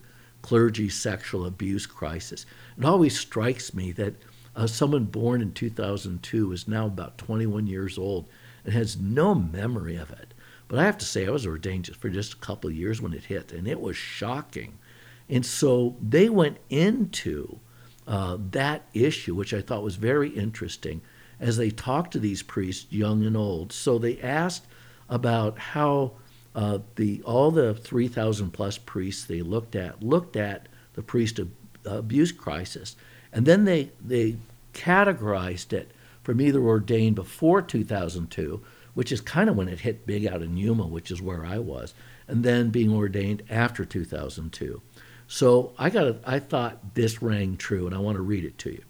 clergy 0.47 0.87
sexual 0.87 1.45
abuse 1.45 1.85
crisis. 1.85 2.45
It 2.77 2.85
always 2.85 3.19
strikes 3.19 3.73
me 3.73 3.91
that 3.91 4.15
uh, 4.55 4.65
someone 4.65 5.03
born 5.03 5.41
in 5.41 5.51
2002 5.51 6.53
is 6.53 6.69
now 6.69 6.85
about 6.85 7.17
21 7.17 7.67
years 7.67 7.97
old 7.97 8.29
and 8.63 8.73
has 8.73 8.95
no 8.95 9.35
memory 9.35 9.97
of 9.97 10.09
it. 10.09 10.33
But 10.69 10.79
I 10.79 10.85
have 10.85 10.97
to 10.99 11.05
say, 11.05 11.27
I 11.27 11.31
was 11.31 11.45
ordained 11.45 11.93
for 11.97 12.07
just 12.07 12.31
a 12.31 12.37
couple 12.37 12.69
of 12.69 12.77
years 12.77 13.01
when 13.01 13.11
it 13.11 13.25
hit, 13.25 13.51
and 13.51 13.67
it 13.67 13.81
was 13.81 13.97
shocking. 13.97 14.77
And 15.27 15.45
so 15.45 15.97
they 16.01 16.29
went 16.29 16.59
into 16.69 17.59
uh, 18.07 18.37
that 18.51 18.83
issue, 18.93 19.35
which 19.35 19.53
I 19.53 19.59
thought 19.59 19.83
was 19.83 19.97
very 19.97 20.29
interesting, 20.29 21.01
as 21.41 21.57
they 21.57 21.71
talked 21.71 22.13
to 22.13 22.19
these 22.19 22.41
priests, 22.41 22.89
young 22.89 23.25
and 23.25 23.35
old. 23.35 23.73
So 23.73 23.97
they 23.97 24.17
asked 24.21 24.65
about 25.09 25.59
how 25.59 26.13
uh, 26.57 26.79
the 26.95 27.21
all 27.21 27.51
the 27.51 27.75
3,000 27.75 28.49
plus 28.49 28.79
priests 28.79 29.23
they 29.25 29.43
looked 29.43 29.75
at 29.75 30.01
looked 30.01 30.35
at 30.35 30.67
the 30.95 31.03
priest 31.03 31.39
abuse 31.85 32.31
crisis, 32.31 32.95
and 33.31 33.45
then 33.45 33.65
they 33.65 33.91
they 34.03 34.37
categorized 34.73 35.71
it 35.71 35.91
from 36.23 36.41
either 36.41 36.59
ordained 36.59 37.15
before 37.15 37.61
2002, 37.61 38.59
which 38.95 39.11
is 39.11 39.21
kind 39.21 39.51
of 39.51 39.55
when 39.55 39.67
it 39.67 39.81
hit 39.81 40.07
big 40.07 40.25
out 40.25 40.41
in 40.41 40.57
Yuma, 40.57 40.87
which 40.87 41.11
is 41.11 41.21
where 41.21 41.45
I 41.45 41.59
was, 41.59 41.93
and 42.27 42.43
then 42.43 42.71
being 42.71 42.91
ordained 42.91 43.43
after 43.51 43.85
2002. 43.85 44.81
So 45.27 45.73
I 45.77 45.91
got 45.91 46.15
I 46.25 46.39
thought 46.39 46.95
this 46.95 47.21
rang 47.21 47.57
true, 47.57 47.85
and 47.85 47.93
I 47.93 47.99
want 47.99 48.15
to 48.15 48.23
read 48.23 48.43
it 48.43 48.57
to 48.59 48.71
you. 48.71 48.83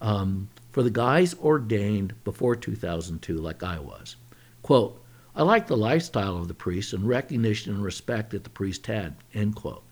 Um, 0.00 0.48
for 0.72 0.82
the 0.82 0.90
guys 0.90 1.36
ordained 1.38 2.14
before 2.24 2.56
2002, 2.56 3.36
like 3.36 3.62
I 3.62 3.78
was. 3.78 4.16
Quote, 4.62 5.00
I 5.36 5.42
like 5.42 5.66
the 5.66 5.76
lifestyle 5.76 6.36
of 6.36 6.46
the 6.46 6.54
priest 6.54 6.92
and 6.92 7.08
recognition 7.08 7.74
and 7.74 7.82
respect 7.82 8.30
that 8.30 8.44
the 8.44 8.50
priest 8.50 8.86
had, 8.86 9.16
end 9.34 9.56
quote. 9.56 9.82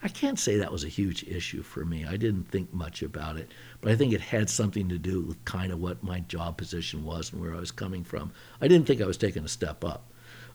I 0.00 0.08
can't 0.08 0.38
say 0.38 0.56
that 0.56 0.70
was 0.70 0.84
a 0.84 0.88
huge 0.88 1.24
issue 1.24 1.62
for 1.62 1.84
me. 1.84 2.04
I 2.04 2.16
didn't 2.16 2.50
think 2.50 2.72
much 2.72 3.02
about 3.02 3.36
it, 3.36 3.50
but 3.80 3.90
I 3.90 3.96
think 3.96 4.12
it 4.12 4.20
had 4.20 4.48
something 4.48 4.88
to 4.88 4.98
do 4.98 5.20
with 5.20 5.44
kind 5.44 5.72
of 5.72 5.80
what 5.80 6.04
my 6.04 6.20
job 6.20 6.56
position 6.56 7.02
was 7.02 7.32
and 7.32 7.40
where 7.40 7.52
I 7.52 7.58
was 7.58 7.72
coming 7.72 8.04
from. 8.04 8.32
I 8.60 8.68
didn't 8.68 8.86
think 8.86 9.00
I 9.00 9.06
was 9.06 9.16
taking 9.16 9.44
a 9.44 9.48
step 9.48 9.84
up. 9.84 10.04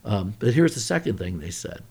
Um, 0.02 0.34
but 0.38 0.54
here's 0.54 0.74
the 0.74 0.80
second 0.80 1.18
thing 1.18 1.38
they 1.38 1.50
said 1.50 1.82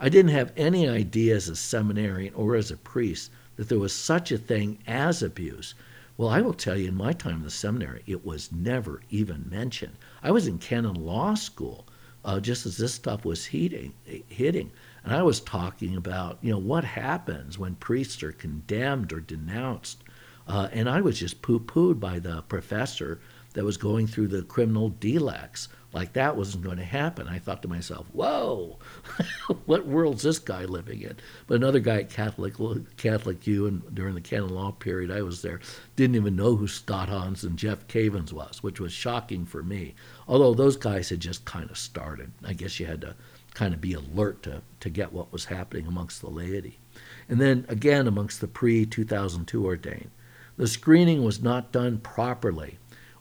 I 0.00 0.08
didn't 0.08 0.32
have 0.32 0.52
any 0.56 0.88
idea 0.88 1.36
as 1.36 1.50
a 1.50 1.56
seminarian 1.56 2.32
or 2.32 2.54
as 2.54 2.70
a 2.70 2.78
priest 2.78 3.30
that 3.56 3.68
there 3.68 3.78
was 3.78 3.92
such 3.92 4.32
a 4.32 4.38
thing 4.38 4.78
as 4.86 5.22
abuse 5.22 5.74
well, 6.18 6.30
I 6.30 6.40
will 6.40 6.54
tell 6.54 6.78
you, 6.78 6.88
in 6.88 6.94
my 6.94 7.12
time 7.12 7.36
in 7.36 7.42
the 7.42 7.50
seminary, 7.50 8.02
it 8.06 8.24
was 8.24 8.50
never 8.50 9.02
even 9.10 9.50
mentioned. 9.50 9.96
I 10.22 10.30
was 10.30 10.46
in 10.46 10.56
canon 10.56 10.94
law 10.94 11.34
school 11.34 11.86
uh, 12.26 12.40
just 12.40 12.66
as 12.66 12.76
this 12.76 12.92
stuff 12.92 13.24
was 13.24 13.46
heating, 13.46 13.94
hitting, 14.28 14.70
and 15.04 15.14
I 15.14 15.22
was 15.22 15.40
talking 15.40 15.96
about, 15.96 16.38
you 16.42 16.50
know, 16.50 16.58
what 16.58 16.84
happens 16.84 17.58
when 17.58 17.76
priests 17.76 18.22
are 18.24 18.32
condemned 18.32 19.12
or 19.12 19.20
denounced. 19.20 20.02
Uh, 20.48 20.68
and 20.72 20.88
I 20.88 21.00
was 21.00 21.18
just 21.18 21.42
poo 21.42 21.60
pooed 21.60 22.00
by 22.00 22.18
the 22.18 22.42
professor 22.42 23.20
that 23.54 23.64
was 23.64 23.76
going 23.76 24.06
through 24.06 24.28
the 24.28 24.42
criminal 24.42 24.88
delicts 24.90 25.68
like 25.96 26.12
that 26.12 26.36
wasn't 26.36 26.62
going 26.62 26.76
to 26.76 26.84
happen. 26.84 27.26
I 27.26 27.38
thought 27.38 27.62
to 27.62 27.68
myself, 27.68 28.06
whoa, 28.12 28.78
what 29.64 29.86
world's 29.86 30.24
this 30.24 30.38
guy 30.38 30.66
living 30.66 31.00
in? 31.00 31.16
But 31.46 31.54
another 31.54 31.80
guy 31.80 32.00
at 32.00 32.10
Catholic 32.10 32.52
Catholic 32.98 33.46
U, 33.46 33.66
and 33.66 33.94
during 33.94 34.14
the 34.14 34.20
canon 34.20 34.50
law 34.50 34.72
period 34.72 35.10
I 35.10 35.22
was 35.22 35.40
there, 35.40 35.58
didn't 35.96 36.16
even 36.16 36.36
know 36.36 36.54
who 36.54 36.68
Scott 36.68 37.08
Hahn 37.08 37.34
and 37.42 37.56
Jeff 37.56 37.88
Cavins 37.88 38.30
was, 38.30 38.62
which 38.62 38.78
was 38.78 38.92
shocking 38.92 39.46
for 39.46 39.62
me. 39.62 39.94
Although 40.28 40.52
those 40.52 40.76
guys 40.76 41.08
had 41.08 41.20
just 41.20 41.46
kind 41.46 41.70
of 41.70 41.78
started. 41.78 42.30
I 42.44 42.52
guess 42.52 42.78
you 42.78 42.84
had 42.84 43.00
to 43.00 43.14
kind 43.54 43.72
of 43.72 43.80
be 43.80 43.94
alert 43.94 44.42
to, 44.42 44.60
to 44.80 44.90
get 44.90 45.14
what 45.14 45.32
was 45.32 45.46
happening 45.46 45.86
amongst 45.86 46.20
the 46.20 46.28
laity. 46.28 46.78
And 47.26 47.40
then 47.40 47.64
again, 47.70 48.06
amongst 48.06 48.42
the 48.42 48.48
pre 48.48 48.84
2002 48.84 49.64
ordained, 49.64 50.10
the 50.58 50.66
screening 50.66 51.24
was 51.24 51.42
not 51.42 51.72
done 51.72 52.00
properly 52.00 52.76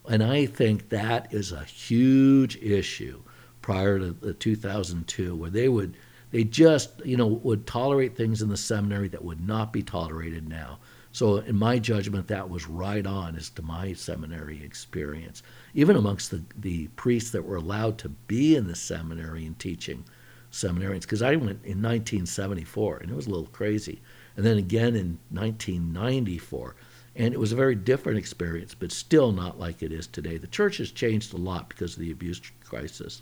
and 0.10 0.24
I 0.24 0.46
think 0.46 0.90
that 0.90 1.34
is 1.34 1.52
a 1.52 1.64
huge 1.64 2.58
issue 2.58 3.22
prior 3.62 4.00
to 4.00 4.12
the 4.12 4.34
2002, 4.34 5.36
where 5.36 5.50
they 5.50 5.70
would 5.70 5.98
they 6.32 6.44
just 6.44 7.06
you 7.06 7.18
know 7.18 7.28
would 7.28 7.66
tolerate 7.66 8.16
things 8.16 8.42
in 8.42 8.50
the 8.50 8.58
seminary 8.58 9.08
that 9.10 9.24
would 9.24 9.46
not 9.46 9.74
be 9.74 9.84
tolerated 9.84 10.48
now. 10.48 10.80
So 11.16 11.38
in 11.38 11.56
my 11.56 11.80
judgment, 11.80 12.28
that 12.28 12.50
was 12.50 12.68
right 12.68 13.08
on 13.08 13.38
as 13.38 13.50
to 13.52 13.62
my 13.62 13.94
seminary 13.94 14.62
experience. 14.62 15.44
Even 15.74 15.96
amongst 15.96 16.30
the, 16.30 16.44
the 16.58 16.88
priests 16.90 17.32
that 17.32 17.46
were 17.46 17.56
allowed 17.56 17.98
to 18.00 18.10
be 18.10 18.58
in 18.58 18.68
the 18.68 18.76
seminary 18.76 19.46
and 19.46 19.58
teaching 19.58 20.04
seminarians, 20.52 21.04
because 21.04 21.22
I 21.22 21.38
went 21.38 21.64
in 21.64 21.82
1974 21.82 22.98
and 22.98 23.12
it 23.12 23.16
was 23.16 23.28
a 23.28 23.30
little 23.30 23.48
crazy. 23.48 24.02
And 24.36 24.46
then 24.46 24.58
again 24.58 24.94
in 24.94 25.18
1994. 25.32 26.76
And 27.16 27.34
it 27.34 27.40
was 27.40 27.52
a 27.52 27.56
very 27.56 27.76
different 27.76 28.18
experience, 28.18 28.74
but 28.74 28.92
still 28.92 29.32
not 29.32 29.60
like 29.60 29.82
it 29.82 29.92
is 29.94 30.08
today. 30.08 30.38
The 30.38 30.48
church 30.48 30.78
has 30.78 30.92
changed 30.92 31.34
a 31.34 31.38
lot 31.38 31.70
because 31.70 31.94
of 31.94 32.00
the 32.00 32.12
abuse 32.12 32.42
crisis. 32.64 33.22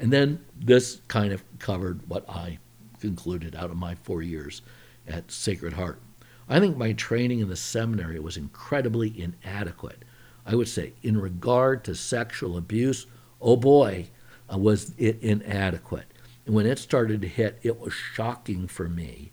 And 0.00 0.12
then 0.12 0.44
this 0.58 1.00
kind 1.08 1.32
of 1.32 1.44
covered 1.58 2.08
what 2.08 2.28
I 2.28 2.58
concluded 3.00 3.54
out 3.54 3.70
of 3.70 3.76
my 3.76 3.94
four 3.94 4.22
years 4.22 4.62
at 5.06 5.30
Sacred 5.30 5.74
Heart. 5.74 6.00
I 6.48 6.58
think 6.58 6.76
my 6.76 6.92
training 6.92 7.38
in 7.40 7.48
the 7.48 7.56
seminary 7.56 8.18
was 8.18 8.36
incredibly 8.36 9.20
inadequate. 9.20 10.04
I 10.44 10.56
would 10.56 10.68
say, 10.68 10.94
in 11.02 11.20
regard 11.20 11.84
to 11.84 11.94
sexual 11.94 12.56
abuse, 12.56 13.06
oh 13.40 13.56
boy, 13.56 14.08
uh, 14.52 14.58
was 14.58 14.92
it 14.98 15.22
inadequate. 15.22 16.12
And 16.46 16.54
when 16.54 16.66
it 16.66 16.78
started 16.78 17.22
to 17.22 17.28
hit, 17.28 17.60
it 17.62 17.78
was 17.78 17.92
shocking 17.92 18.66
for 18.66 18.88
me 18.88 19.30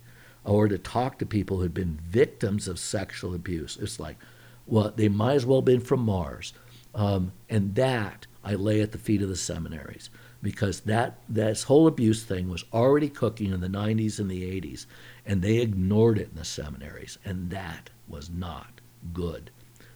or 0.48 0.68
to 0.68 0.78
talk 0.78 1.20
to 1.20 1.26
people 1.26 1.60
who'd 1.60 1.74
been 1.74 2.00
victims 2.08 2.68
of 2.68 2.80
sexual 2.80 3.36
abuse. 3.36 3.78
It's 3.80 4.00
like, 4.00 4.18
well, 4.66 4.92
they 4.96 5.10
might 5.10 5.36
as 5.36 5.46
well 5.46 5.60
have 5.60 5.66
been 5.66 5.82
from 5.82 6.00
Mars. 6.02 6.54
Um, 6.96 7.34
and 7.50 7.76
that 7.76 8.26
I 8.44 8.56
lay 8.56 8.82
at 8.82 8.94
the 8.94 8.98
feet 8.98 9.22
of 9.22 9.30
the 9.30 9.36
seminaries 9.36 10.10
because 10.42 10.82
that 10.82 11.20
this 11.28 11.64
whole 11.64 11.86
abuse 11.86 12.24
thing 12.24 12.50
was 12.50 12.64
already 12.72 13.10
cooking 13.10 13.52
in 13.52 13.60
the 13.60 13.68
90s 13.68 14.20
and 14.20 14.32
the 14.32 14.44
80s, 14.44 14.86
and 15.26 15.42
they 15.42 15.58
ignored 15.58 16.18
it 16.18 16.30
in 16.30 16.38
the 16.38 16.46
seminaries, 16.46 17.18
and 17.26 17.50
that 17.50 17.90
was 18.08 18.30
not 18.30 18.80
good. 19.14 19.52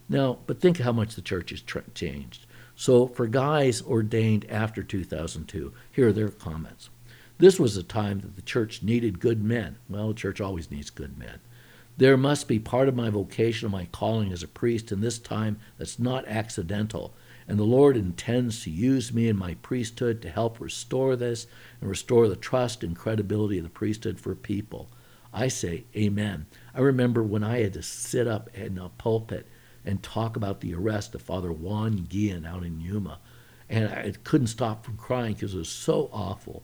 Now, 0.10 0.39
but 0.48 0.60
think 0.60 0.79
how 0.79 0.91
much 0.91 1.15
the 1.15 1.22
church 1.22 1.51
has 1.51 1.63
changed. 1.93 2.46
So, 2.75 3.08
for 3.08 3.27
guys 3.27 3.81
ordained 3.81 4.46
after 4.50 4.84
2002, 4.84 5.72
here 5.91 6.08
are 6.10 6.13
their 6.13 6.29
comments. 6.29 6.89
This 7.41 7.60
was 7.60 7.75
a 7.75 7.81
time 7.81 8.19
that 8.19 8.36
the 8.36 8.43
church 8.43 8.83
needed 8.83 9.19
good 9.19 9.43
men. 9.43 9.79
Well, 9.89 10.10
the 10.10 10.13
church 10.13 10.39
always 10.39 10.69
needs 10.69 10.91
good 10.91 11.17
men. 11.17 11.39
There 11.98 12.15
must 12.15 12.48
be 12.48 12.60
part 12.60 12.88
of 12.88 12.95
my 12.95 13.10
vocation 13.10 13.65
of 13.65 13.71
my 13.71 13.86
calling 13.91 14.31
as 14.31 14.43
a 14.43 14.48
priest 14.48 14.91
in 14.91 15.01
this 15.01 15.17
time 15.17 15.60
that's 15.79 15.98
not 15.98 16.27
accidental. 16.27 17.15
And 17.48 17.57
the 17.57 17.63
Lord 17.63 17.98
intends 17.98 18.62
to 18.62 18.69
use 18.69 19.12
me 19.12 19.27
in 19.27 19.39
my 19.39 19.55
priesthood 19.55 20.21
to 20.21 20.29
help 20.29 20.60
restore 20.60 21.15
this 21.15 21.48
and 21.79 21.89
restore 21.89 22.27
the 22.27 22.36
trust 22.36 22.83
and 22.83 22.95
credibility 22.95 23.57
of 23.57 23.63
the 23.63 23.71
priesthood 23.71 24.19
for 24.19 24.36
people. 24.36 24.91
I 25.33 25.48
say, 25.48 25.86
Amen. 25.95 26.45
I 26.75 26.81
remember 26.81 27.24
when 27.24 27.43
I 27.43 27.62
had 27.62 27.74
to 27.74 27.81
sit 27.81 28.27
up 28.27 28.55
in 28.55 28.77
a 28.77 28.89
pulpit 28.89 29.48
and 29.83 30.03
talk 30.03 30.36
about 30.36 30.62
the 30.62 30.75
arrest 30.75 31.15
of 31.15 31.24
Father 31.24 31.51
Juan 31.51 32.05
Guillen 32.07 32.45
out 32.45 32.63
in 32.63 32.79
Yuma. 32.79 33.17
And 33.67 33.89
I 33.89 34.13
couldn't 34.24 34.45
stop 34.45 34.86
from 34.86 34.95
crying 34.95 35.33
because 35.33 35.55
it 35.55 35.57
was 35.57 35.69
so 35.69 36.07
awful. 36.13 36.62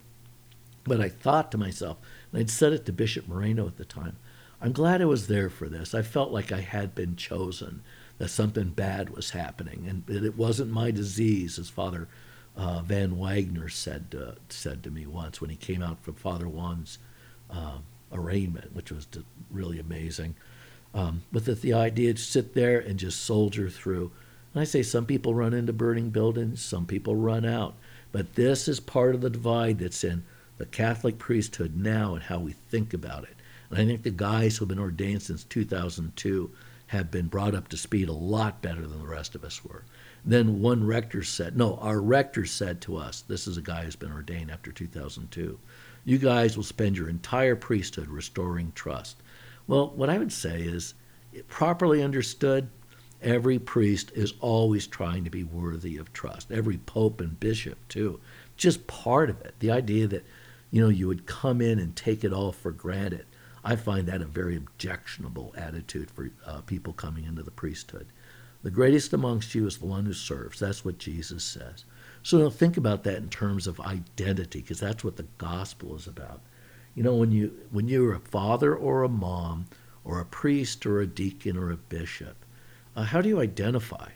But 0.88 1.00
I 1.00 1.08
thought 1.08 1.52
to 1.52 1.58
myself, 1.58 1.98
And 2.32 2.40
I'd 2.40 2.50
said 2.50 2.72
it 2.72 2.86
to 2.86 2.92
Bishop 2.92 3.28
Moreno 3.28 3.66
at 3.66 3.76
the 3.76 3.84
time. 3.84 4.16
I'm 4.60 4.72
glad 4.72 5.00
I 5.00 5.06
was 5.06 5.28
there 5.28 5.50
for 5.50 5.68
this. 5.68 5.94
I 5.94 6.02
felt 6.02 6.32
like 6.32 6.50
I 6.50 6.60
had 6.60 6.94
been 6.94 7.14
chosen, 7.14 7.82
that 8.18 8.28
something 8.28 8.70
bad 8.70 9.10
was 9.10 9.30
happening, 9.30 9.86
and 9.88 10.04
that 10.06 10.24
it 10.24 10.36
wasn't 10.36 10.72
my 10.72 10.90
disease, 10.90 11.58
as 11.58 11.68
Father 11.68 12.08
uh, 12.56 12.80
Van 12.80 13.16
Wagner 13.16 13.68
said 13.68 14.16
uh, 14.20 14.32
said 14.48 14.82
to 14.82 14.90
me 14.90 15.06
once 15.06 15.40
when 15.40 15.50
he 15.50 15.56
came 15.56 15.80
out 15.80 16.02
from 16.02 16.14
Father 16.14 16.46
Juan's 16.46 16.98
uh, 17.48 17.78
arraignment, 18.12 18.74
which 18.74 18.90
was 18.90 19.06
really 19.50 19.78
amazing. 19.78 20.34
Um, 20.92 21.22
but 21.30 21.44
that 21.44 21.62
the 21.62 21.74
idea 21.74 22.14
to 22.14 22.20
sit 22.20 22.54
there 22.54 22.80
and 22.80 22.98
just 22.98 23.22
soldier 23.22 23.70
through. 23.70 24.10
And 24.52 24.62
I 24.62 24.64
say 24.64 24.82
some 24.82 25.06
people 25.06 25.34
run 25.34 25.54
into 25.54 25.72
burning 25.72 26.10
buildings, 26.10 26.60
some 26.60 26.86
people 26.86 27.14
run 27.14 27.44
out. 27.44 27.74
But 28.10 28.34
this 28.34 28.66
is 28.66 28.80
part 28.80 29.14
of 29.14 29.20
the 29.20 29.30
divide 29.30 29.78
that's 29.78 30.02
in 30.02 30.24
the 30.58 30.66
Catholic 30.66 31.18
priesthood 31.18 31.76
now 31.76 32.14
and 32.14 32.22
how 32.24 32.38
we 32.38 32.52
think 32.52 32.92
about 32.92 33.24
it. 33.24 33.36
And 33.70 33.78
I 33.78 33.86
think 33.86 34.02
the 34.02 34.10
guys 34.10 34.56
who 34.56 34.64
have 34.64 34.68
been 34.68 34.78
ordained 34.78 35.22
since 35.22 35.44
2002 35.44 36.50
have 36.88 37.10
been 37.10 37.26
brought 37.26 37.54
up 37.54 37.68
to 37.68 37.76
speed 37.76 38.08
a 38.08 38.12
lot 38.12 38.62
better 38.62 38.86
than 38.86 39.00
the 39.00 39.08
rest 39.08 39.34
of 39.34 39.44
us 39.44 39.64
were. 39.64 39.84
Then 40.24 40.60
one 40.60 40.86
rector 40.86 41.22
said, 41.22 41.56
no, 41.56 41.76
our 41.76 42.00
rector 42.00 42.44
said 42.44 42.80
to 42.82 42.96
us, 42.96 43.22
this 43.22 43.46
is 43.46 43.56
a 43.56 43.62
guy 43.62 43.84
who's 43.84 43.96
been 43.96 44.12
ordained 44.12 44.50
after 44.50 44.72
2002, 44.72 45.58
you 46.04 46.18
guys 46.18 46.56
will 46.56 46.64
spend 46.64 46.96
your 46.96 47.08
entire 47.08 47.54
priesthood 47.54 48.08
restoring 48.08 48.72
trust. 48.74 49.16
Well, 49.66 49.90
what 49.94 50.10
I 50.10 50.18
would 50.18 50.32
say 50.32 50.62
is, 50.62 50.94
properly 51.48 52.02
understood, 52.02 52.70
every 53.20 53.58
priest 53.58 54.10
is 54.14 54.32
always 54.40 54.86
trying 54.86 55.24
to 55.24 55.30
be 55.30 55.44
worthy 55.44 55.98
of 55.98 56.12
trust. 56.14 56.50
Every 56.50 56.78
pope 56.78 57.20
and 57.20 57.38
bishop, 57.38 57.76
too. 57.88 58.20
Just 58.56 58.86
part 58.86 59.28
of 59.28 59.40
it. 59.42 59.54
The 59.58 59.70
idea 59.70 60.06
that, 60.08 60.26
you 60.70 60.82
know, 60.82 60.88
you 60.88 61.06
would 61.08 61.26
come 61.26 61.60
in 61.60 61.78
and 61.78 61.94
take 61.94 62.24
it 62.24 62.32
all 62.32 62.52
for 62.52 62.70
granted. 62.70 63.26
I 63.64 63.76
find 63.76 64.06
that 64.06 64.22
a 64.22 64.26
very 64.26 64.56
objectionable 64.56 65.54
attitude 65.56 66.10
for 66.10 66.30
uh, 66.46 66.60
people 66.62 66.92
coming 66.92 67.24
into 67.24 67.42
the 67.42 67.50
priesthood. 67.50 68.06
The 68.62 68.70
greatest 68.70 69.12
amongst 69.12 69.54
you 69.54 69.66
is 69.66 69.78
the 69.78 69.86
one 69.86 70.04
who 70.06 70.12
serves. 70.12 70.58
That's 70.58 70.84
what 70.84 70.98
Jesus 70.98 71.44
says. 71.44 71.84
So 72.22 72.38
now 72.38 72.50
think 72.50 72.76
about 72.76 73.04
that 73.04 73.18
in 73.18 73.28
terms 73.28 73.66
of 73.66 73.80
identity, 73.80 74.60
because 74.60 74.80
that's 74.80 75.04
what 75.04 75.16
the 75.16 75.26
gospel 75.38 75.94
is 75.96 76.06
about. 76.06 76.40
You 76.94 77.02
know, 77.02 77.14
when 77.14 77.30
you 77.30 77.52
when 77.70 77.88
you're 77.88 78.14
a 78.14 78.20
father 78.20 78.74
or 78.74 79.04
a 79.04 79.08
mom, 79.08 79.66
or 80.04 80.20
a 80.20 80.24
priest 80.24 80.84
or 80.86 81.00
a 81.00 81.06
deacon 81.06 81.56
or 81.56 81.70
a 81.70 81.76
bishop, 81.76 82.44
uh, 82.96 83.04
how 83.04 83.20
do 83.20 83.28
you 83.28 83.40
identify? 83.40 84.08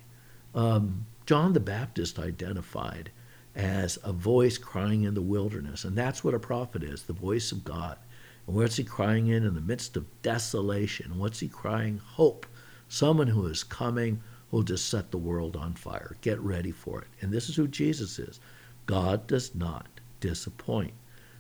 Um, 0.55 1.07
John 1.27 1.53
the 1.53 1.61
Baptist 1.61 2.19
identified 2.19 3.11
as 3.55 3.99
a 4.03 4.13
voice 4.13 4.59
crying 4.59 5.03
in 5.03 5.15
the 5.15 5.23
wilderness, 5.23 5.85
and 5.85 5.97
that's 5.97 6.25
what 6.25 6.35
a 6.35 6.39
prophet 6.39 6.83
is, 6.83 7.03
the 7.03 7.13
voice 7.13 7.53
of 7.53 7.65
God. 7.65 7.99
And 8.47 8.57
what's 8.57 8.77
he 8.77 8.85
crying 8.85 9.29
in 9.29 9.45
in 9.45 9.55
the 9.55 9.61
midst 9.61 9.97
of 9.97 10.07
desolation? 10.23 11.19
What's 11.19 11.41
he 11.41 11.49
crying? 11.49 11.99
Hope. 11.99 12.47
Someone 12.89 13.29
who 13.29 13.47
is 13.47 13.63
coming 13.63 14.21
who'll 14.51 14.63
just 14.63 14.89
set 14.89 15.11
the 15.11 15.19
world 15.19 15.57
on 15.57 15.75
fire. 15.75 16.17
Get 16.21 16.39
ready 16.41 16.71
for 16.71 17.01
it. 17.01 17.09
And 17.21 17.33
this 17.33 17.49
is 17.49 17.57
who 17.57 17.67
Jesus 17.67 18.19
is. 18.19 18.41
God 18.87 19.27
does 19.27 19.55
not 19.55 19.87
disappoint. 20.21 20.93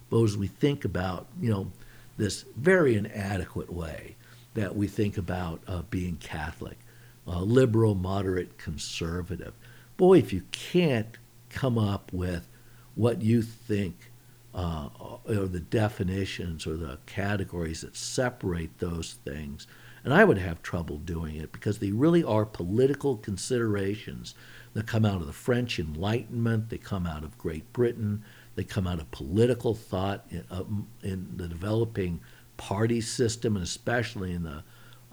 But 0.08 0.22
as 0.22 0.36
we 0.36 0.46
think 0.46 0.84
about, 0.84 1.26
you 1.40 1.50
know, 1.50 1.72
this 2.16 2.44
very 2.56 2.94
inadequate 2.94 3.72
way 3.72 4.16
that 4.54 4.76
we 4.76 4.86
think 4.86 5.16
about 5.18 5.60
uh, 5.66 5.82
being 5.82 6.16
Catholic, 6.16 6.78
uh, 7.26 7.40
liberal, 7.40 7.94
moderate, 7.94 8.58
conservative, 8.58 9.54
boy, 9.96 10.18
if 10.18 10.32
you 10.32 10.42
can't 10.52 11.18
come 11.52 11.78
up 11.78 12.12
with 12.12 12.48
what 12.94 13.22
you 13.22 13.42
think 13.42 14.10
uh, 14.54 14.88
or 15.24 15.46
the 15.46 15.60
definitions 15.60 16.66
or 16.66 16.76
the 16.76 16.98
categories 17.06 17.80
that 17.80 17.96
separate 17.96 18.78
those 18.78 19.18
things. 19.24 19.66
And 20.04 20.12
I 20.12 20.24
would 20.24 20.38
have 20.38 20.62
trouble 20.62 20.98
doing 20.98 21.36
it 21.36 21.52
because 21.52 21.78
they 21.78 21.90
really 21.90 22.24
are 22.24 22.44
political 22.44 23.16
considerations 23.16 24.34
that 24.74 24.86
come 24.86 25.04
out 25.04 25.20
of 25.20 25.26
the 25.26 25.32
French 25.32 25.78
Enlightenment, 25.78 26.70
they 26.70 26.78
come 26.78 27.06
out 27.06 27.22
of 27.22 27.38
Great 27.38 27.72
Britain, 27.72 28.24
they 28.54 28.64
come 28.64 28.86
out 28.86 28.98
of 28.98 29.10
political 29.10 29.74
thought 29.74 30.26
in, 30.30 30.44
uh, 30.50 30.64
in 31.02 31.28
the 31.36 31.46
developing 31.46 32.20
party 32.56 33.00
system, 33.00 33.56
and 33.56 33.64
especially 33.64 34.32
in 34.32 34.42
the 34.42 34.64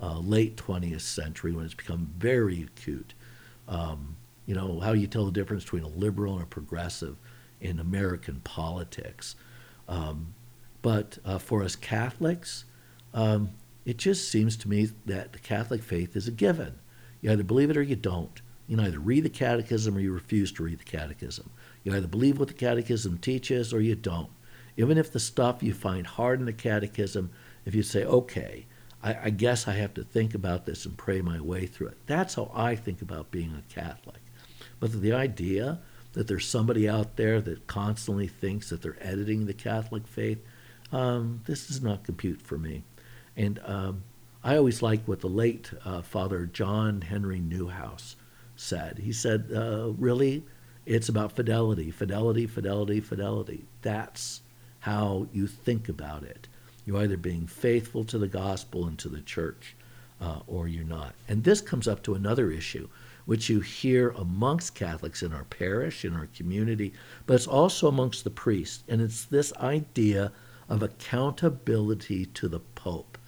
uh, 0.02 0.17
late 0.19 0.56
20th 0.58 1.02
century 1.02 1.52
when 1.52 1.65
it's 1.65 1.73
become 1.73 2.10
very 2.17 2.63
acute. 2.63 3.13
Um, 3.67 4.15
you 4.50 4.56
know, 4.56 4.80
how 4.80 4.94
you 4.94 5.06
tell 5.06 5.26
the 5.26 5.32
difference 5.32 5.64
between 5.64 5.84
a 5.84 5.88
liberal 5.90 6.34
and 6.34 6.42
a 6.42 6.48
progressive 6.48 7.16
in 7.62 7.80
American 7.80 8.40
politics. 8.40 9.36
Um, 9.88 10.34
but 10.82 11.20
uh, 11.24 11.38
for 11.38 11.62
us 11.62 11.76
Catholics, 11.76 12.66
um, 13.14 13.52
it 13.86 13.98
just 13.98 14.28
seems 14.28 14.58
to 14.58 14.68
me 14.68 14.90
that 15.06 15.34
the 15.34 15.40
Catholic 15.40 15.84
faith 15.84 16.16
is 16.16 16.28
a 16.28 16.32
given. 16.32 16.80
You 17.22 17.32
either 17.32 17.44
believe 17.44 17.70
it 17.70 17.78
or 17.78 17.84
you 17.84 17.96
don't. 17.96 18.42
You 18.68 18.82
either 18.82 18.98
read 18.98 19.24
the 19.24 19.30
catechism 19.30 19.96
or 19.96 20.00
you 20.00 20.12
refuse 20.12 20.52
to 20.54 20.64
read 20.64 20.80
the 20.80 20.84
catechism. 20.84 21.52
You 21.84 21.96
either 21.96 22.08
believe 22.08 22.40
what 22.40 22.48
the 22.48 22.56
catechism 22.56 23.20
teaches 23.20 23.72
or 23.72 23.82
you 23.82 23.94
don't. 23.94 24.32
Even 24.78 24.98
if 24.98 25.12
the 25.12 25.20
stuff 25.20 25.62
you 25.62 25.76
find 25.76 26.08
hard 26.08 26.40
in 26.40 26.48
the 26.48 26.54
catechism, 26.54 27.30
if 27.66 27.76
you 27.76 27.84
say, 27.84 28.04
okay, 28.04 28.66
I, 29.04 29.26
I 29.26 29.30
guess 29.30 29.68
I 29.68 29.74
have 29.74 29.94
to 29.94 30.04
think 30.04 30.34
about 30.34 30.66
this 30.66 30.88
and 30.88 30.98
pray 30.98 31.22
my 31.22 31.40
way 31.40 31.68
through 31.68 31.90
it. 31.90 31.98
That's 32.08 32.34
how 32.34 32.52
I 32.56 32.76
think 32.76 33.04
about 33.04 33.30
being 33.30 33.54
a 33.56 33.72
Catholic. 33.72 34.22
But 34.80 34.94
the 34.94 35.13
idea 35.13 35.80
that 36.13 36.28
there's 36.28 36.48
somebody 36.48 36.89
out 36.89 37.15
there 37.15 37.42
that 37.42 37.68
constantly 37.68 38.28
thinks 38.28 38.70
that 38.70 38.82
they're 38.82 38.98
editing 39.02 39.46
the 39.46 39.54
Catholic 39.54 40.08
faith, 40.08 40.39
um, 40.92 41.42
this 41.46 41.68
does 41.68 41.82
not 41.82 42.04
compute 42.04 42.42
for 42.42 42.58
me. 42.58 42.84
And 43.36 43.60
um, 43.63 44.04
I 44.44 44.58
always 44.58 44.82
liked 44.82 45.08
what 45.08 45.22
the 45.22 45.28
late 45.28 45.72
uh, 45.86 46.02
Father 46.02 46.46
John 46.46 47.02
Henry 47.02 47.39
Neuhaus 47.39 48.15
said. 48.56 49.00
He 49.00 49.13
said, 49.13 49.50
uh, 49.54 49.92
really, 49.98 50.44
it's 50.86 51.10
about 51.10 51.36
fidelity, 51.36 51.92
fidelity, 51.92 52.48
fidelity, 52.48 53.00
fidelity. 53.00 53.65
That's 53.82 54.42
how 54.80 55.28
you 55.32 55.46
think 55.46 55.89
about 55.89 56.24
it. 56.24 56.48
You're 56.86 57.02
either 57.02 57.18
being 57.18 57.46
faithful 57.46 58.04
to 58.06 58.18
the 58.18 58.28
gospel 58.28 58.88
and 58.88 58.98
to 59.00 59.10
the 59.10 59.22
church, 59.22 59.76
uh, 60.20 60.39
or 60.48 60.68
you're 60.68 60.84
not. 60.84 61.13
And 61.28 61.44
this 61.44 61.62
comes 61.62 61.88
up 61.88 62.02
to 62.04 62.15
another 62.15 62.50
issue 62.50 62.89
which 63.30 63.48
you 63.48 63.60
hear 63.60 64.10
amongst 64.18 64.74
Catholics 64.74 65.22
in 65.22 65.32
our 65.32 65.44
parish, 65.44 66.04
in 66.04 66.15
our 66.15 66.26
community, 66.36 66.92
but 67.28 67.36
it's 67.36 67.46
also 67.46 67.88
amongst 67.88 68.24
the 68.24 68.30
priests. 68.32 68.84
And 68.88 69.00
it's 69.04 69.24
this 69.24 69.54
idea 69.58 70.32
of 70.68 70.82
accountability 70.82 72.26
to 72.26 72.48
the 72.48 72.60
Pope. 72.60 73.20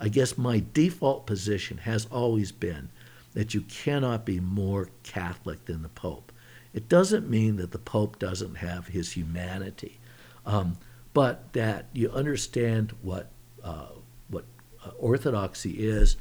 I 0.00 0.08
guess 0.08 0.38
my 0.38 0.64
default 0.72 1.26
position 1.26 1.76
has 1.76 2.06
always 2.10 2.52
been 2.52 2.88
that 3.34 3.52
you 3.52 3.60
cannot 3.60 4.24
be 4.24 4.40
more 4.40 4.88
Catholic 5.02 5.66
than 5.66 5.82
the 5.82 5.90
Pope. 5.90 6.32
It 6.72 6.88
doesn't 6.88 7.28
mean 7.28 7.56
that 7.56 7.72
the 7.72 7.78
Pope 7.78 8.18
doesn't 8.18 8.54
have 8.54 8.86
his 8.86 9.12
humanity, 9.12 10.00
um, 10.46 10.78
but 11.12 11.52
that 11.52 11.84
you 11.92 12.10
understand 12.10 12.94
what 13.02 13.28
uh, 13.62 13.88
what 14.30 14.46
uh, 14.82 14.92
orthodoxy 14.98 15.72
is, 15.72 16.16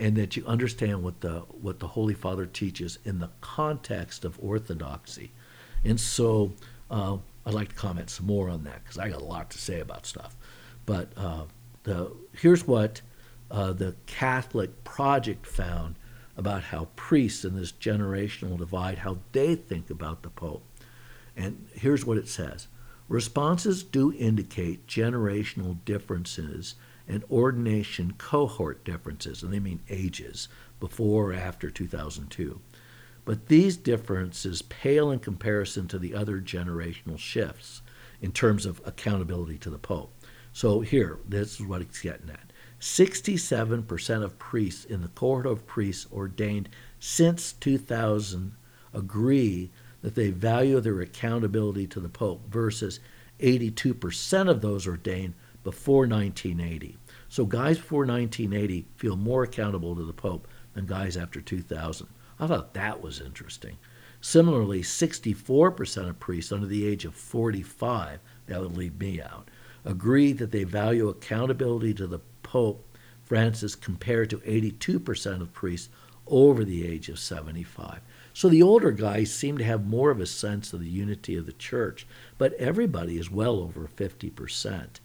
and 0.00 0.16
that 0.16 0.34
you 0.34 0.44
understand 0.46 1.02
what 1.02 1.20
the 1.20 1.40
what 1.60 1.78
the 1.78 1.88
Holy 1.88 2.14
Father 2.14 2.46
teaches 2.46 2.98
in 3.04 3.20
the 3.20 3.30
context 3.42 4.24
of 4.24 4.38
orthodoxy. 4.42 5.30
And 5.84 6.00
so 6.00 6.54
uh, 6.90 7.18
I'd 7.44 7.54
like 7.54 7.68
to 7.68 7.74
comment 7.74 8.10
some 8.10 8.26
more 8.26 8.48
on 8.48 8.64
that 8.64 8.82
because 8.82 8.98
I 8.98 9.10
got 9.10 9.20
a 9.20 9.24
lot 9.24 9.50
to 9.50 9.58
say 9.58 9.78
about 9.78 10.06
stuff. 10.06 10.34
But 10.86 11.12
uh, 11.16 11.44
the 11.84 12.12
here's 12.32 12.66
what 12.66 13.02
uh, 13.50 13.74
the 13.74 13.94
Catholic 14.06 14.82
Project 14.84 15.46
found 15.46 15.96
about 16.36 16.64
how 16.64 16.88
priests 16.96 17.44
in 17.44 17.54
this 17.54 17.70
generational 17.70 18.56
divide 18.56 18.98
how 18.98 19.18
they 19.32 19.54
think 19.54 19.90
about 19.90 20.22
the 20.22 20.30
Pope. 20.30 20.64
And 21.36 21.66
here's 21.74 22.06
what 22.06 22.16
it 22.16 22.28
says. 22.28 22.68
Responses 23.08 23.82
do 23.82 24.12
indicate 24.14 24.86
generational 24.86 25.76
differences 25.84 26.76
and 27.10 27.24
ordination 27.30 28.12
cohort 28.16 28.84
differences, 28.84 29.42
and 29.42 29.52
they 29.52 29.58
mean 29.58 29.82
ages, 29.90 30.48
before 30.78 31.30
or 31.30 31.34
after 31.34 31.68
2002. 31.68 32.60
But 33.24 33.48
these 33.48 33.76
differences 33.76 34.62
pale 34.62 35.10
in 35.10 35.18
comparison 35.18 35.88
to 35.88 35.98
the 35.98 36.14
other 36.14 36.40
generational 36.40 37.18
shifts 37.18 37.82
in 38.22 38.32
terms 38.32 38.64
of 38.64 38.80
accountability 38.84 39.58
to 39.58 39.70
the 39.70 39.78
Pope. 39.78 40.12
So 40.52 40.80
here, 40.80 41.18
this 41.28 41.60
is 41.60 41.66
what 41.66 41.82
it's 41.82 42.00
getting 42.00 42.30
at. 42.30 42.52
67% 42.80 44.22
of 44.22 44.38
priests 44.38 44.84
in 44.84 45.02
the 45.02 45.08
cohort 45.08 45.46
of 45.46 45.66
priests 45.66 46.06
ordained 46.12 46.68
since 46.98 47.52
2000 47.52 48.52
agree 48.94 49.70
that 50.02 50.14
they 50.14 50.30
value 50.30 50.80
their 50.80 51.00
accountability 51.00 51.86
to 51.88 52.00
the 52.00 52.08
Pope 52.08 52.42
versus 52.50 53.00
82% 53.40 54.48
of 54.48 54.60
those 54.60 54.86
ordained 54.86 55.34
before 55.62 56.06
1980. 56.06 56.96
So 57.30 57.46
guys 57.46 57.78
before 57.78 58.04
1980 58.06 58.86
feel 58.96 59.14
more 59.14 59.44
accountable 59.44 59.94
to 59.94 60.02
the 60.02 60.12
Pope 60.12 60.48
than 60.74 60.84
guys 60.84 61.16
after 61.16 61.40
2000. 61.40 62.08
I 62.40 62.46
thought 62.48 62.74
that 62.74 63.00
was 63.00 63.20
interesting. 63.20 63.78
Similarly, 64.20 64.82
64% 64.82 66.08
of 66.08 66.18
priests 66.18 66.50
under 66.50 66.66
the 66.66 66.84
age 66.84 67.04
of 67.04 67.14
45, 67.14 68.18
that 68.46 68.60
would 68.60 68.76
leave 68.76 68.98
me 68.98 69.22
out, 69.22 69.48
agree 69.84 70.32
that 70.32 70.50
they 70.50 70.64
value 70.64 71.08
accountability 71.08 71.94
to 71.94 72.08
the 72.08 72.18
Pope 72.42 72.84
Francis 73.22 73.76
compared 73.76 74.28
to 74.30 74.38
82% 74.38 75.40
of 75.40 75.52
priests 75.52 75.88
over 76.26 76.64
the 76.64 76.84
age 76.84 77.08
of 77.08 77.20
75. 77.20 78.00
So 78.34 78.48
the 78.48 78.62
older 78.62 78.90
guys 78.90 79.32
seem 79.32 79.56
to 79.58 79.64
have 79.64 79.86
more 79.86 80.10
of 80.10 80.20
a 80.20 80.26
sense 80.26 80.72
of 80.72 80.80
the 80.80 80.88
unity 80.88 81.36
of 81.36 81.46
the 81.46 81.52
church, 81.52 82.08
but 82.38 82.54
everybody 82.54 83.18
is 83.18 83.30
well 83.30 83.60
over 83.60 83.86
50%. 83.86 84.98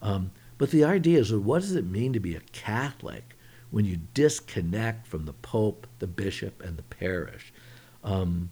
Um, 0.00 0.30
but 0.62 0.70
the 0.70 0.84
idea 0.84 1.18
is 1.18 1.34
what 1.34 1.62
does 1.62 1.74
it 1.74 1.84
mean 1.84 2.12
to 2.12 2.20
be 2.20 2.36
a 2.36 2.40
Catholic 2.52 3.36
when 3.72 3.84
you 3.84 3.98
disconnect 4.14 5.08
from 5.08 5.24
the 5.24 5.32
Pope, 5.32 5.88
the 5.98 6.06
bishop, 6.06 6.62
and 6.62 6.76
the 6.76 6.84
parish? 6.84 7.52
Um, 8.04 8.48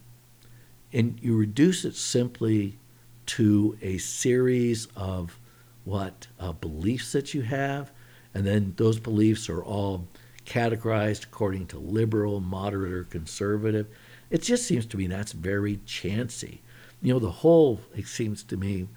and 0.92 1.20
you 1.23 1.37
reduce 1.37 1.85
it 1.85 1.94
simply 1.94 2.81
to 3.27 3.79
a 3.81 3.99
series 3.99 4.88
of 4.96 5.38
what 5.85 6.27
uh, 6.40 6.51
beliefs 6.51 7.12
that 7.12 7.33
you 7.33 7.42
have, 7.42 7.92
and 8.35 8.44
then 8.44 8.75
those 8.77 8.99
beliefs 8.99 9.49
are 9.49 9.62
all 9.62 10.09
categorized 10.44 11.23
according 11.27 11.68
to 11.68 11.79
liberal, 11.79 12.40
moderate, 12.40 12.92
or 12.92 13.05
conservative. 13.05 13.87
It 14.31 14.42
just 14.42 14.66
seems 14.66 14.85
to 14.87 14.96
me 14.96 15.07
that's 15.07 15.31
very 15.31 15.79
chancy. 15.87 16.61
You 17.03 17.12
know, 17.12 17.20
the 17.20 17.31
whole, 17.31 17.81
it 17.94 18.09
seems 18.09 18.42
to 18.42 18.57
me, 18.57 18.88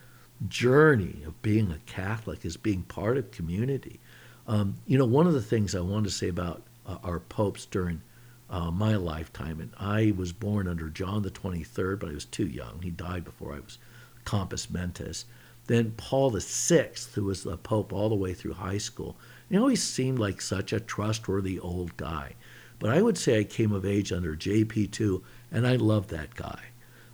journey 0.47 1.23
of 1.25 1.41
being 1.41 1.71
a 1.71 1.79
Catholic 1.85 2.45
is 2.45 2.57
being 2.57 2.83
part 2.83 3.17
of 3.17 3.31
community. 3.31 3.99
Um, 4.47 4.75
you 4.85 4.97
know, 4.97 5.05
one 5.05 5.27
of 5.27 5.33
the 5.33 5.41
things 5.41 5.73
I 5.73 5.81
wanted 5.81 6.05
to 6.05 6.11
say 6.11 6.27
about 6.27 6.63
uh, 6.85 6.97
our 7.03 7.19
popes 7.19 7.65
during 7.65 8.01
uh, 8.49 8.69
my 8.69 8.95
lifetime, 8.95 9.59
and 9.59 9.71
I 9.79 10.13
was 10.15 10.33
born 10.33 10.67
under 10.67 10.89
John 10.89 11.23
the 11.23 11.31
23rd, 11.31 11.99
but 11.99 12.09
I 12.09 12.13
was 12.13 12.25
too 12.25 12.47
young. 12.47 12.81
He 12.81 12.89
died 12.89 13.23
before 13.23 13.53
I 13.53 13.59
was 13.59 13.77
compos 14.25 14.69
mentis. 14.69 15.25
Then 15.67 15.91
Paul 15.97 16.29
the 16.31 16.41
Sixth, 16.41 17.15
who 17.15 17.25
was 17.25 17.43
the 17.43 17.57
pope 17.57 17.93
all 17.93 18.09
the 18.09 18.15
way 18.15 18.33
through 18.33 18.53
high 18.53 18.77
school, 18.77 19.15
he 19.49 19.57
always 19.57 19.81
seemed 19.83 20.19
like 20.19 20.41
such 20.41 20.73
a 20.73 20.79
trustworthy 20.79 21.59
old 21.59 21.95
guy. 21.95 22.33
But 22.79 22.89
I 22.89 23.01
would 23.01 23.17
say 23.17 23.39
I 23.39 23.43
came 23.43 23.71
of 23.71 23.85
age 23.85 24.11
under 24.11 24.35
JP2, 24.35 25.21
and 25.51 25.65
I 25.65 25.75
love 25.75 26.07
that 26.09 26.35
guy. 26.35 26.59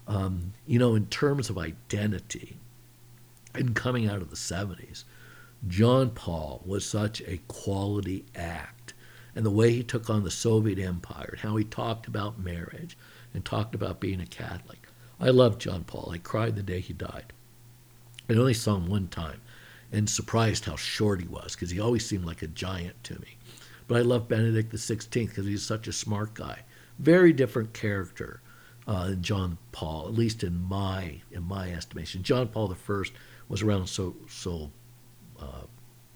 Um, 0.08 0.54
you 0.65 0.80
know, 0.80 0.96
in 0.96 1.06
terms 1.08 1.50
of 1.50 1.58
identity, 1.58 2.59
and 3.54 3.76
coming 3.76 4.08
out 4.08 4.22
of 4.22 4.30
the 4.30 4.36
70s, 4.36 5.04
John 5.68 6.12
Paul 6.12 6.62
was 6.66 6.86
such 6.86 7.22
a 7.22 7.42
quality 7.48 8.26
act. 8.36 8.94
And 9.36 9.46
the 9.46 9.52
way 9.52 9.72
he 9.72 9.84
took 9.84 10.10
on 10.10 10.24
the 10.24 10.32
Soviet 10.32 10.80
Empire, 10.80 11.30
and 11.32 11.40
how 11.42 11.56
he 11.56 11.64
talked 11.64 12.08
about 12.08 12.40
marriage 12.40 12.98
and 13.34 13.46
talked 13.46 13.76
about 13.76 14.00
being 14.00 14.20
a 14.20 14.26
Catholic. 14.26 14.88
I 15.20 15.30
loved 15.30 15.62
John 15.62 15.84
Paul. 15.84 16.12
I 16.14 16.18
cried 16.18 16.56
the 16.56 16.64
day 16.64 16.80
he 16.80 16.94
died. 16.94 17.34
I 18.30 18.34
only 18.34 18.54
saw 18.54 18.76
him 18.76 18.88
one 18.88 19.08
time 19.08 19.42
and 19.92 20.10
surprised 20.10 20.66
how 20.66 20.76
short 20.76 21.22
he 21.22 21.28
was 21.28 21.56
because 21.56 21.72
he 21.72 21.80
always 21.80 22.06
seemed 22.06 22.26
like 22.26 22.42
a 22.42 22.48
giant 22.48 23.04
to 23.06 23.20
me. 23.20 23.38
But 23.88 23.98
I 23.98 24.02
love 24.02 24.28
Benedict 24.28 24.74
XVI 24.74 25.28
because 25.28 25.46
he's 25.46 25.66
such 25.66 25.88
a 25.88 25.94
smart 25.94 26.34
guy. 26.36 26.64
Very 27.00 27.34
different 27.34 27.74
character 27.74 28.42
uh, 28.89 29.12
John 29.12 29.60
Paul, 29.71 30.08
at 30.08 30.15
least 30.15 30.43
in 30.43 30.67
my 30.67 31.21
in 31.32 31.43
my 31.43 31.71
estimation. 31.71 32.23
John 32.23 32.47
Paul 32.47 32.75
I 32.89 33.04
was 33.47 33.62
around 33.62 33.86
so 33.86 34.15
so 34.28 34.71
uh, 35.39 35.65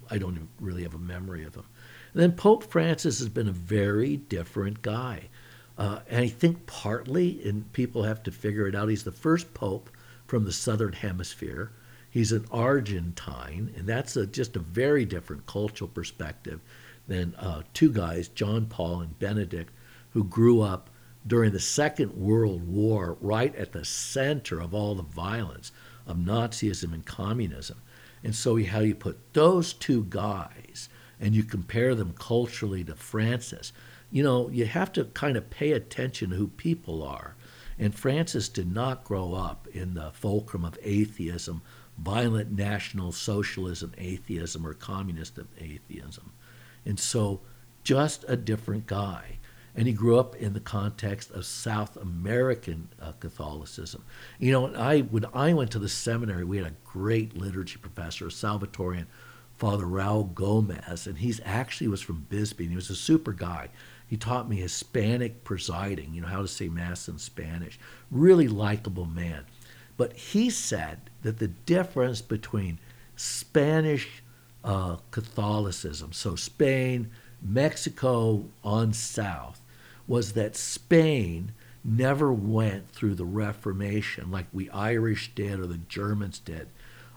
I 0.09 0.17
don't 0.17 0.49
really 0.59 0.81
have 0.81 0.95
a 0.95 0.99
memory 0.99 1.43
of 1.43 1.53
him. 1.53 1.65
And 2.13 2.21
then 2.21 2.31
Pope 2.31 2.63
Francis 2.63 3.19
has 3.19 3.29
been 3.29 3.47
a 3.47 3.51
very 3.53 4.17
different 4.17 4.81
guy. 4.81 5.29
Uh, 5.77 5.99
and 6.09 6.21
I 6.21 6.27
think 6.27 6.65
partly, 6.65 7.47
and 7.47 7.71
people 7.73 8.03
have 8.03 8.23
to 8.23 8.31
figure 8.31 8.67
it 8.67 8.75
out, 8.75 8.89
he's 8.89 9.03
the 9.03 9.11
first 9.11 9.53
pope 9.53 9.91
from 10.25 10.43
the 10.43 10.51
southern 10.51 10.93
hemisphere. 10.93 11.71
He's 12.09 12.31
an 12.31 12.45
Argentine, 12.51 13.73
and 13.75 13.87
that's 13.87 14.15
a, 14.15 14.27
just 14.27 14.55
a 14.55 14.59
very 14.59 15.05
different 15.05 15.45
cultural 15.45 15.87
perspective 15.87 16.59
than 17.07 17.33
uh, 17.35 17.63
two 17.73 17.91
guys, 17.91 18.27
John 18.29 18.65
Paul 18.65 19.01
and 19.01 19.17
Benedict, 19.17 19.73
who 20.11 20.23
grew 20.23 20.61
up 20.61 20.89
during 21.25 21.53
the 21.53 21.59
Second 21.59 22.13
World 22.13 22.67
War 22.67 23.17
right 23.21 23.55
at 23.55 23.71
the 23.71 23.85
center 23.85 24.59
of 24.59 24.73
all 24.73 24.95
the 24.95 25.03
violence 25.03 25.71
of 26.05 26.17
Nazism 26.17 26.93
and 26.93 27.05
communism. 27.05 27.81
And 28.23 28.35
so 28.35 28.61
how 28.63 28.79
you 28.79 28.95
put 28.95 29.33
those 29.33 29.73
two 29.73 30.05
guys 30.09 30.89
and 31.19 31.35
you 31.35 31.43
compare 31.43 31.95
them 31.95 32.13
culturally 32.17 32.83
to 32.83 32.95
Francis, 32.95 33.71
you 34.11 34.23
know, 34.23 34.49
you 34.49 34.65
have 34.65 34.91
to 34.93 35.05
kind 35.05 35.37
of 35.37 35.49
pay 35.49 35.71
attention 35.71 36.29
to 36.29 36.35
who 36.35 36.47
people 36.47 37.03
are. 37.03 37.35
And 37.79 37.95
Francis 37.95 38.49
did 38.49 38.71
not 38.71 39.03
grow 39.03 39.33
up 39.33 39.67
in 39.73 39.93
the 39.93 40.11
fulcrum 40.11 40.63
of 40.63 40.77
atheism, 40.83 41.61
violent 41.97 42.51
National 42.51 43.11
Socialism 43.11 43.93
atheism, 43.97 44.65
or 44.65 44.73
communist 44.73 45.39
atheism. 45.59 46.31
And 46.85 46.99
so, 46.99 47.41
just 47.83 48.23
a 48.27 48.37
different 48.37 48.85
guy 48.85 49.39
and 49.75 49.87
he 49.87 49.93
grew 49.93 50.19
up 50.19 50.35
in 50.35 50.53
the 50.53 50.59
context 50.59 51.31
of 51.31 51.45
South 51.45 51.97
American 51.97 52.89
uh, 53.01 53.11
Catholicism. 53.13 54.03
You 54.39 54.51
know, 54.51 54.73
I 54.75 55.01
when 55.01 55.25
I 55.33 55.53
went 55.53 55.71
to 55.71 55.79
the 55.79 55.89
seminary, 55.89 56.43
we 56.43 56.57
had 56.57 56.67
a 56.67 56.75
great 56.85 57.35
liturgy 57.35 57.77
professor, 57.77 58.27
a 58.27 58.29
Salvatorian, 58.29 59.07
Father 59.57 59.85
Raul 59.85 60.33
Gomez, 60.33 61.07
and 61.07 61.17
he's 61.17 61.41
actually 61.43 61.87
was 61.87 62.01
from 62.01 62.27
Bisbee. 62.29 62.65
And 62.65 62.71
he 62.71 62.75
was 62.75 62.89
a 62.89 62.95
super 62.95 63.33
guy. 63.33 63.69
He 64.07 64.17
taught 64.17 64.49
me 64.49 64.57
Hispanic 64.57 65.43
presiding, 65.43 66.13
you 66.13 66.21
know, 66.21 66.27
how 66.27 66.41
to 66.41 66.47
say 66.47 66.69
Mass 66.69 67.07
in 67.07 67.17
Spanish. 67.17 67.79
Really 68.11 68.47
likable 68.47 69.05
man. 69.05 69.45
But 69.97 70.13
he 70.13 70.49
said 70.49 71.09
that 71.23 71.39
the 71.39 71.47
difference 71.47 72.21
between 72.21 72.79
Spanish 73.15 74.21
uh, 74.63 74.97
Catholicism, 75.11 76.13
so 76.13 76.35
Spain, 76.35 77.09
Mexico 77.41 78.45
on 78.63 78.93
south, 78.93 79.61
was 80.07 80.33
that 80.33 80.55
Spain 80.55 81.51
never 81.83 82.31
went 82.31 82.89
through 82.89 83.15
the 83.15 83.25
Reformation 83.25 84.31
like 84.31 84.47
we 84.53 84.69
Irish 84.69 85.33
did 85.35 85.59
or 85.59 85.67
the 85.67 85.77
Germans 85.77 86.39
did. 86.39 86.69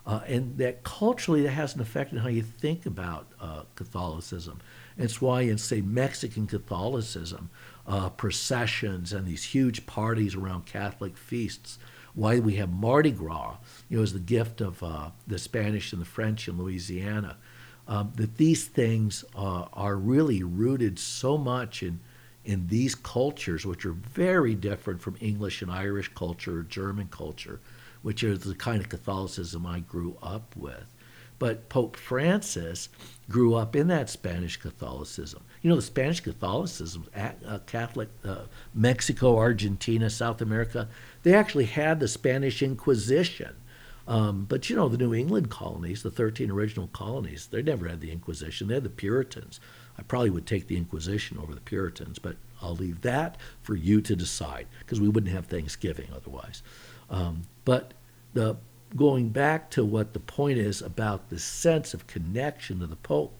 Uh, 0.04 0.20
and 0.28 0.56
that 0.58 0.84
culturally 0.84 1.42
that 1.42 1.50
has 1.50 1.74
an 1.74 1.80
effect 1.80 2.12
on 2.12 2.20
how 2.20 2.28
you 2.28 2.42
think 2.42 2.86
about 2.86 3.26
uh, 3.40 3.62
Catholicism. 3.74 4.60
it's 4.96 5.20
why 5.20 5.42
in, 5.42 5.58
say, 5.58 5.80
Mexican 5.80 6.46
Catholicism, 6.46 7.50
uh, 7.88 8.08
processions 8.10 9.12
and 9.12 9.26
these 9.26 9.44
huge 9.44 9.84
parties 9.84 10.36
around 10.36 10.64
Catholic 10.64 11.16
feasts, 11.16 11.78
why 12.14 12.38
we 12.38 12.54
have 12.54 12.70
Mardi 12.70 13.10
Gras, 13.10 13.56
you 13.88 13.96
know, 13.96 14.02
as 14.02 14.12
the 14.12 14.20
gift 14.20 14.60
of 14.60 14.80
uh, 14.82 15.10
the 15.26 15.38
Spanish 15.38 15.92
and 15.92 16.00
the 16.00 16.06
French 16.06 16.46
in 16.46 16.56
Louisiana, 16.56 17.36
um, 17.88 18.12
that 18.14 18.36
these 18.36 18.64
things 18.64 19.24
uh, 19.34 19.66
are 19.72 19.96
really 19.96 20.42
rooted 20.42 20.98
so 20.98 21.36
much 21.36 21.82
in 21.82 22.00
in 22.46 22.68
these 22.68 22.94
cultures, 22.94 23.66
which 23.66 23.84
are 23.84 23.92
very 23.92 24.54
different 24.54 25.02
from 25.02 25.16
English 25.20 25.62
and 25.62 25.70
Irish 25.70 26.08
culture 26.14 26.60
or 26.60 26.62
German 26.62 27.08
culture, 27.08 27.60
which 28.02 28.22
is 28.22 28.40
the 28.40 28.54
kind 28.54 28.80
of 28.80 28.88
Catholicism 28.88 29.66
I 29.66 29.80
grew 29.80 30.16
up 30.22 30.54
with. 30.56 30.94
But 31.38 31.68
Pope 31.68 31.96
Francis 31.96 32.88
grew 33.28 33.54
up 33.54 33.74
in 33.74 33.88
that 33.88 34.08
Spanish 34.08 34.56
Catholicism. 34.56 35.42
You 35.60 35.68
know, 35.68 35.76
the 35.76 35.82
Spanish 35.82 36.20
Catholicism, 36.20 37.06
uh, 37.14 37.58
Catholic, 37.66 38.08
uh, 38.24 38.44
Mexico, 38.72 39.36
Argentina, 39.36 40.08
South 40.08 40.40
America, 40.40 40.88
they 41.24 41.34
actually 41.34 41.66
had 41.66 42.00
the 42.00 42.08
Spanish 42.08 42.62
Inquisition. 42.62 43.56
Um, 44.06 44.46
but 44.48 44.70
you 44.70 44.76
know, 44.76 44.88
the 44.88 44.96
New 44.96 45.12
England 45.12 45.50
colonies, 45.50 46.04
the 46.04 46.12
13 46.12 46.50
original 46.50 46.86
colonies, 46.86 47.48
they 47.48 47.60
never 47.60 47.88
had 47.88 48.00
the 48.00 48.12
Inquisition. 48.12 48.68
They 48.68 48.74
had 48.74 48.84
the 48.84 48.88
Puritans. 48.88 49.58
I 49.98 50.02
probably 50.02 50.30
would 50.30 50.46
take 50.46 50.66
the 50.66 50.76
Inquisition 50.76 51.38
over 51.38 51.54
the 51.54 51.60
Puritans, 51.60 52.18
but 52.18 52.36
I'll 52.60 52.76
leave 52.76 53.02
that 53.02 53.36
for 53.62 53.74
you 53.74 54.00
to 54.02 54.16
decide 54.16 54.66
because 54.80 55.00
we 55.00 55.08
wouldn't 55.08 55.32
have 55.32 55.46
Thanksgiving 55.46 56.08
otherwise. 56.14 56.62
Um, 57.10 57.42
but 57.64 57.94
the 58.34 58.56
going 58.94 59.30
back 59.30 59.70
to 59.70 59.84
what 59.84 60.12
the 60.12 60.20
point 60.20 60.58
is 60.58 60.80
about 60.80 61.28
the 61.28 61.38
sense 61.38 61.92
of 61.92 62.06
connection 62.06 62.80
to 62.80 62.86
the 62.86 62.96
Pope, 62.96 63.34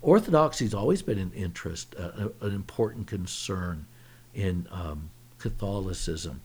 Orthodoxy 0.00 0.64
has 0.64 0.74
always 0.74 1.02
been 1.02 1.18
an 1.18 1.32
interest, 1.32 1.94
uh, 1.98 2.28
an 2.40 2.54
important 2.54 3.06
concern 3.06 3.86
in 4.34 4.66
um, 4.70 5.10
Catholicism. 5.38 6.40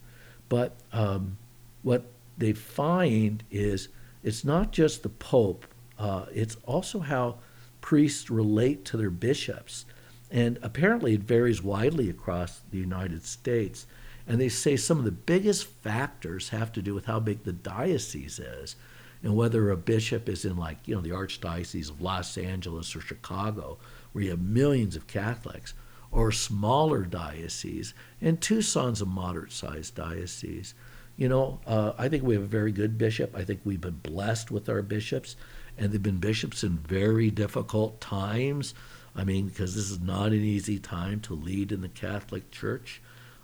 But 0.49 0.75
um, 0.91 1.37
what 1.83 2.05
they 2.37 2.53
find 2.53 3.43
is 3.51 3.89
it's 4.23 4.43
not 4.43 4.71
just 4.71 5.03
the 5.03 5.09
Pope, 5.09 5.65
uh, 5.99 6.25
it's 6.33 6.57
also 6.65 6.99
how 6.99 7.37
priests 7.83 8.29
relate 8.29 8.85
to 8.85 8.95
their 8.95 9.09
bishops. 9.11 9.85
And 10.31 10.57
apparently, 10.63 11.13
it 11.15 11.23
varies 11.23 11.61
widely 11.61 12.09
across 12.09 12.61
the 12.71 12.79
United 12.79 13.25
States. 13.25 13.85
And 14.25 14.39
they 14.39 14.49
say 14.49 14.77
some 14.77 14.97
of 14.97 15.03
the 15.03 15.11
biggest 15.11 15.67
factors 15.67 16.49
have 16.49 16.71
to 16.71 16.81
do 16.81 16.95
with 16.95 17.05
how 17.05 17.19
big 17.19 17.43
the 17.43 17.51
diocese 17.51 18.39
is 18.39 18.77
and 19.21 19.35
whether 19.35 19.69
a 19.69 19.77
bishop 19.77 20.29
is 20.29 20.45
in, 20.45 20.55
like, 20.55 20.77
you 20.85 20.95
know, 20.95 21.01
the 21.01 21.09
Archdiocese 21.09 21.89
of 21.89 22.01
Los 22.01 22.37
Angeles 22.37 22.95
or 22.95 23.01
Chicago, 23.01 23.77
where 24.13 24.23
you 24.23 24.29
have 24.29 24.41
millions 24.41 24.95
of 24.95 25.05
Catholics, 25.05 25.73
or 26.09 26.31
smaller 26.31 27.03
dioceses. 27.03 27.93
And 28.21 28.39
Tucson's 28.39 29.01
a 29.01 29.05
moderate 29.05 29.51
sized 29.51 29.95
diocese. 29.95 30.73
You 31.17 31.27
know, 31.27 31.59
uh, 31.67 31.93
I 31.97 32.07
think 32.07 32.23
we 32.23 32.33
have 32.35 32.43
a 32.43 32.47
very 32.47 32.71
good 32.71 32.97
bishop. 32.97 33.35
I 33.35 33.43
think 33.43 33.59
we've 33.65 33.81
been 33.81 33.99
blessed 34.01 34.51
with 34.51 34.69
our 34.69 34.81
bishops. 34.81 35.35
And 35.77 35.91
they've 35.91 36.01
been 36.03 36.17
bishops 36.17 36.63
in 36.63 36.77
very 36.77 37.31
difficult 37.31 37.99
times. 37.99 38.73
I 39.15 39.23
mean, 39.23 39.47
because 39.47 39.75
this 39.75 39.89
is 39.91 39.99
not 39.99 40.27
an 40.27 40.43
easy 40.43 40.79
time 40.79 41.19
to 41.21 41.33
lead 41.33 41.71
in 41.71 41.81
the 41.81 41.89
Catholic 41.89 42.51
Church. 42.51 43.01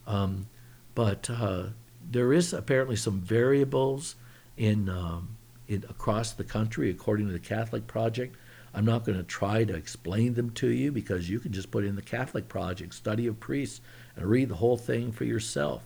Um, 0.08 0.48
but 0.96 1.30
uh, 1.30 1.68
there 2.10 2.34
is 2.34 2.54
apparently 2.54 2.96
some 2.96 3.22
variables 3.22 4.16
in, 4.58 4.90
um, 4.90 5.38
in 5.68 5.86
across 5.90 6.32
the 6.32 6.44
country 6.44 6.90
according 6.90 7.28
to 7.28 7.34
the 7.34 7.40
Catholic 7.40 7.88
Project. 7.88 8.36
I'm 8.74 8.86
not 8.86 9.06
going 9.06 9.18
to 9.18 9.24
try 9.24 9.64
to 9.64 9.76
explain 9.76 10.34
them 10.36 10.52
to 10.52 10.68
you 10.68 10.92
because 10.92 11.30
you 11.30 11.40
can 11.40 11.52
just 11.52 11.72
put 11.72 11.84
in 11.84 11.96
the 11.96 12.02
Catholic 12.02 12.48
Project, 12.48 12.94
study 12.94 13.28
of 13.28 13.40
priests, 13.40 13.82
and 14.16 14.26
read 14.26 14.50
the 14.50 14.56
whole 14.56 14.78
thing 14.78 15.12
for 15.12 15.24
yourself. 15.24 15.84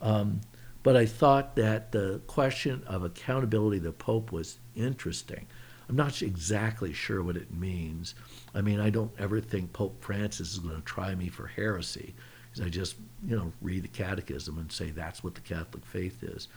Um, 0.00 0.40
but 0.82 0.96
I 0.96 1.06
thought 1.06 1.56
that 1.56 1.92
the 1.92 2.20
question 2.26 2.82
of 2.86 3.04
accountability 3.04 3.78
of 3.78 3.84
the 3.84 3.92
Pope 3.92 4.32
was 4.32 4.58
interesting. 4.74 5.46
I'm 5.88 5.96
not 5.96 6.22
exactly 6.22 6.92
sure 6.92 7.22
what 7.22 7.36
it 7.36 7.52
means. 7.52 8.14
I 8.54 8.60
mean, 8.60 8.80
I 8.80 8.90
don't 8.90 9.12
ever 9.18 9.40
think 9.40 9.72
Pope 9.72 10.02
Francis 10.02 10.52
is 10.52 10.58
going 10.58 10.76
to 10.76 10.82
try 10.82 11.14
me 11.14 11.28
for 11.28 11.46
heresy 11.46 12.14
because 12.50 12.66
I 12.66 12.70
just, 12.70 12.96
you 13.26 13.36
know, 13.36 13.52
read 13.60 13.82
the 13.82 13.88
catechism 13.88 14.58
and 14.58 14.70
say 14.70 14.90
that's 14.90 15.24
what 15.24 15.34
the 15.34 15.40
Catholic 15.40 15.84
faith 15.84 16.22
is. 16.22 16.48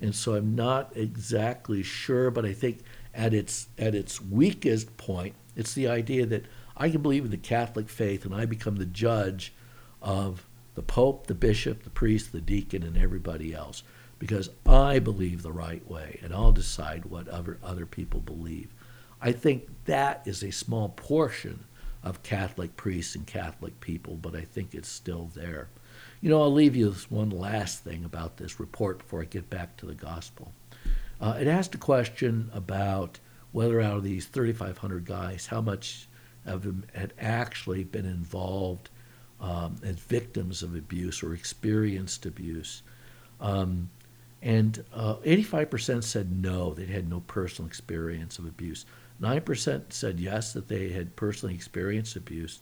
And 0.00 0.14
so 0.14 0.34
I'm 0.34 0.54
not 0.54 0.96
exactly 0.96 1.82
sure, 1.82 2.30
but 2.30 2.44
I 2.46 2.52
think 2.52 2.80
at 3.14 3.34
its 3.34 3.68
at 3.78 3.94
its 3.94 4.20
weakest 4.20 4.96
point, 4.96 5.34
it's 5.56 5.74
the 5.74 5.88
idea 5.88 6.24
that 6.26 6.46
I 6.76 6.88
can 6.88 7.02
believe 7.02 7.24
in 7.24 7.30
the 7.30 7.36
Catholic 7.36 7.88
faith 7.88 8.24
and 8.24 8.34
I 8.34 8.46
become 8.46 8.76
the 8.76 8.86
judge 8.86 9.52
of 10.00 10.46
the 10.74 10.82
Pope, 10.82 11.26
the 11.26 11.34
bishop, 11.34 11.82
the 11.82 11.90
priest, 11.90 12.32
the 12.32 12.40
deacon, 12.40 12.82
and 12.82 12.96
everybody 12.96 13.52
else 13.52 13.82
because 14.20 14.50
I 14.66 15.00
believe 15.00 15.42
the 15.42 15.50
right 15.50 15.84
way 15.90 16.20
and 16.22 16.32
I'll 16.32 16.52
decide 16.52 17.06
what 17.06 17.26
other, 17.26 17.58
other 17.64 17.86
people 17.86 18.20
believe. 18.20 18.72
I 19.20 19.32
think 19.32 19.68
that 19.86 20.22
is 20.26 20.44
a 20.44 20.52
small 20.52 20.90
portion 20.90 21.64
of 22.04 22.22
Catholic 22.22 22.76
priests 22.76 23.16
and 23.16 23.26
Catholic 23.26 23.80
people, 23.80 24.14
but 24.14 24.36
I 24.36 24.42
think 24.42 24.74
it's 24.74 24.88
still 24.88 25.30
there. 25.34 25.68
You 26.20 26.30
know, 26.30 26.42
I'll 26.42 26.52
leave 26.52 26.76
you 26.76 26.86
with 26.88 27.10
one 27.10 27.30
last 27.30 27.82
thing 27.82 28.04
about 28.04 28.36
this 28.36 28.60
report 28.60 28.98
before 28.98 29.22
I 29.22 29.24
get 29.24 29.50
back 29.50 29.76
to 29.78 29.86
the 29.86 29.94
gospel. 29.94 30.52
Uh, 31.20 31.38
it 31.40 31.48
asked 31.48 31.74
a 31.74 31.78
question 31.78 32.50
about 32.54 33.18
whether 33.52 33.80
out 33.80 33.96
of 33.96 34.04
these 34.04 34.26
3,500 34.26 35.04
guys, 35.04 35.46
how 35.46 35.60
much 35.60 36.08
of 36.46 36.62
them 36.62 36.84
had 36.94 37.12
actually 37.18 37.84
been 37.84 38.06
involved 38.06 38.90
um, 39.40 39.76
as 39.82 39.96
victims 39.96 40.62
of 40.62 40.74
abuse 40.74 41.22
or 41.22 41.34
experienced 41.34 42.26
abuse. 42.26 42.82
Um, 43.40 43.88
and 44.42 44.84
uh, 44.92 45.16
85% 45.16 46.02
said 46.02 46.42
no, 46.42 46.72
they 46.72 46.86
had 46.86 47.08
no 47.08 47.20
personal 47.20 47.68
experience 47.68 48.38
of 48.38 48.46
abuse. 48.46 48.86
9% 49.20 49.92
said 49.92 50.18
yes, 50.18 50.52
that 50.54 50.68
they 50.68 50.88
had 50.88 51.14
personally 51.14 51.54
experienced 51.54 52.16
abuse. 52.16 52.60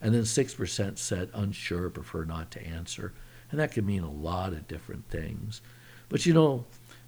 And 0.00 0.14
then 0.14 0.22
6% 0.22 0.98
said 0.98 1.30
unsure, 1.34 1.90
prefer 1.90 2.24
not 2.24 2.50
to 2.52 2.66
answer. 2.66 3.12
And 3.50 3.60
that 3.60 3.72
could 3.72 3.86
mean 3.86 4.02
a 4.02 4.10
lot 4.10 4.52
of 4.52 4.66
different 4.66 5.08
things. 5.08 5.60
But 6.08 6.26
you 6.26 6.34
know, 6.34 6.64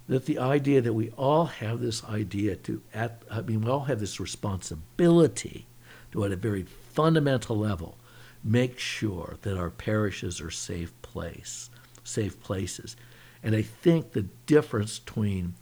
that 0.07 0.25
the 0.25 0.39
idea 0.39 0.81
that 0.81 0.93
we 0.93 1.09
all 1.11 1.45
have 1.45 1.79
this 1.79 2.03
idea 2.05 2.55
to, 2.57 2.81
at, 2.93 3.23
I 3.31 3.41
mean, 3.41 3.61
we 3.61 3.71
all 3.71 3.85
have 3.85 3.99
this 3.99 4.19
responsibility 4.19 5.65
to, 6.11 6.25
at 6.25 6.31
a 6.31 6.37
very 6.37 6.63
fundamental 6.63 7.57
level, 7.57 7.97
make 8.43 8.77
sure 8.77 9.37
that 9.41 9.57
our 9.57 9.69
parishes 9.69 10.41
are 10.41 10.51
safe 10.51 10.93
place, 11.01 11.69
safe 12.03 12.41
places. 12.41 12.95
And 13.43 13.55
I 13.55 13.61
think 13.61 14.11
the 14.11 14.27
difference 14.45 14.99
between 14.99 15.55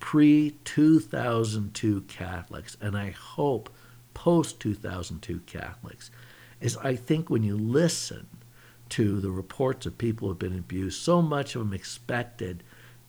pre 0.00 0.56
2002 0.64 2.02
Catholics 2.02 2.76
and 2.80 2.96
I 2.96 3.10
hope 3.10 3.70
post 4.14 4.60
2002 4.60 5.40
Catholics 5.46 6.10
is 6.60 6.76
I 6.78 6.96
think 6.96 7.30
when 7.30 7.42
you 7.42 7.56
listen 7.56 8.26
to 8.90 9.20
the 9.20 9.30
reports 9.30 9.86
of 9.86 9.96
people 9.96 10.26
who 10.26 10.32
have 10.32 10.38
been 10.38 10.58
abused, 10.58 11.00
so 11.00 11.22
much 11.22 11.54
of 11.54 11.60
them 11.60 11.72
expected 11.72 12.62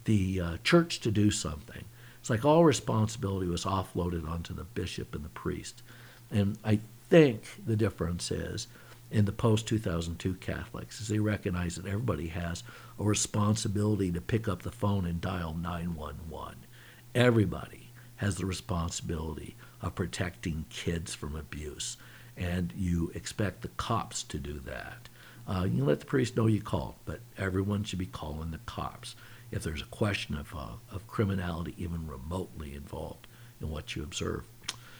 the 0.05 0.39
uh, 0.39 0.57
church 0.63 0.99
to 1.01 1.11
do 1.11 1.31
something. 1.31 1.83
It's 2.19 2.29
like 2.29 2.45
all 2.45 2.63
responsibility 2.63 3.47
was 3.47 3.65
offloaded 3.65 4.29
onto 4.29 4.53
the 4.53 4.63
bishop 4.63 5.15
and 5.15 5.25
the 5.25 5.29
priest. 5.29 5.81
And 6.29 6.57
I 6.63 6.79
think 7.09 7.43
the 7.65 7.75
difference 7.75 8.29
is 8.29 8.67
in 9.11 9.25
the 9.25 9.31
post 9.31 9.67
2002 9.67 10.35
Catholics 10.35 11.01
is 11.01 11.07
they 11.07 11.19
recognize 11.19 11.75
that 11.75 11.85
everybody 11.85 12.27
has 12.27 12.63
a 12.97 13.03
responsibility 13.03 14.11
to 14.11 14.21
pick 14.21 14.47
up 14.47 14.63
the 14.63 14.71
phone 14.71 15.05
and 15.05 15.19
dial 15.19 15.53
911. 15.53 16.55
Everybody 17.13 17.91
has 18.17 18.35
the 18.35 18.45
responsibility 18.45 19.55
of 19.81 19.95
protecting 19.95 20.65
kids 20.69 21.13
from 21.13 21.35
abuse, 21.35 21.97
and 22.37 22.71
you 22.75 23.11
expect 23.13 23.61
the 23.61 23.67
cops 23.69 24.23
to 24.23 24.37
do 24.37 24.59
that. 24.59 25.09
Uh, 25.47 25.65
you 25.65 25.83
let 25.83 25.99
the 25.99 26.05
priest 26.05 26.37
know 26.37 26.47
you 26.47 26.61
called, 26.61 26.95
but 27.03 27.19
everyone 27.37 27.83
should 27.83 27.99
be 27.99 28.05
calling 28.05 28.51
the 28.51 28.59
cops 28.59 29.15
if 29.51 29.63
there's 29.63 29.81
a 29.81 29.85
question 29.85 30.37
of, 30.37 30.53
uh, 30.55 30.67
of 30.91 31.07
criminality 31.07 31.73
even 31.77 32.07
remotely 32.07 32.73
involved 32.73 33.27
in 33.59 33.69
what 33.69 33.95
you 33.95 34.03
observe. 34.03 34.45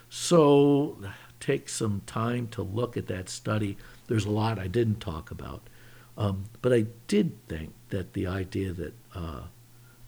So 0.10 0.97
take 1.39 1.69
some 1.69 2.02
time 2.06 2.47
to 2.50 2.62
look 2.62 2.97
at 2.97 3.08
that 3.08 3.30
study. 3.30 3.78
There's 4.12 4.26
a 4.26 4.30
lot 4.30 4.60
I 4.60 4.67
didn't 4.67 5.00
talk 5.00 5.32
about, 5.32 5.69
um, 6.17 6.43
but 6.62 6.74
I 6.74 6.88
did 7.08 7.47
think 7.47 7.71
that 7.91 8.12
the 8.12 8.28
idea 8.28 8.74
that 8.74 8.93
uh, 9.15 9.43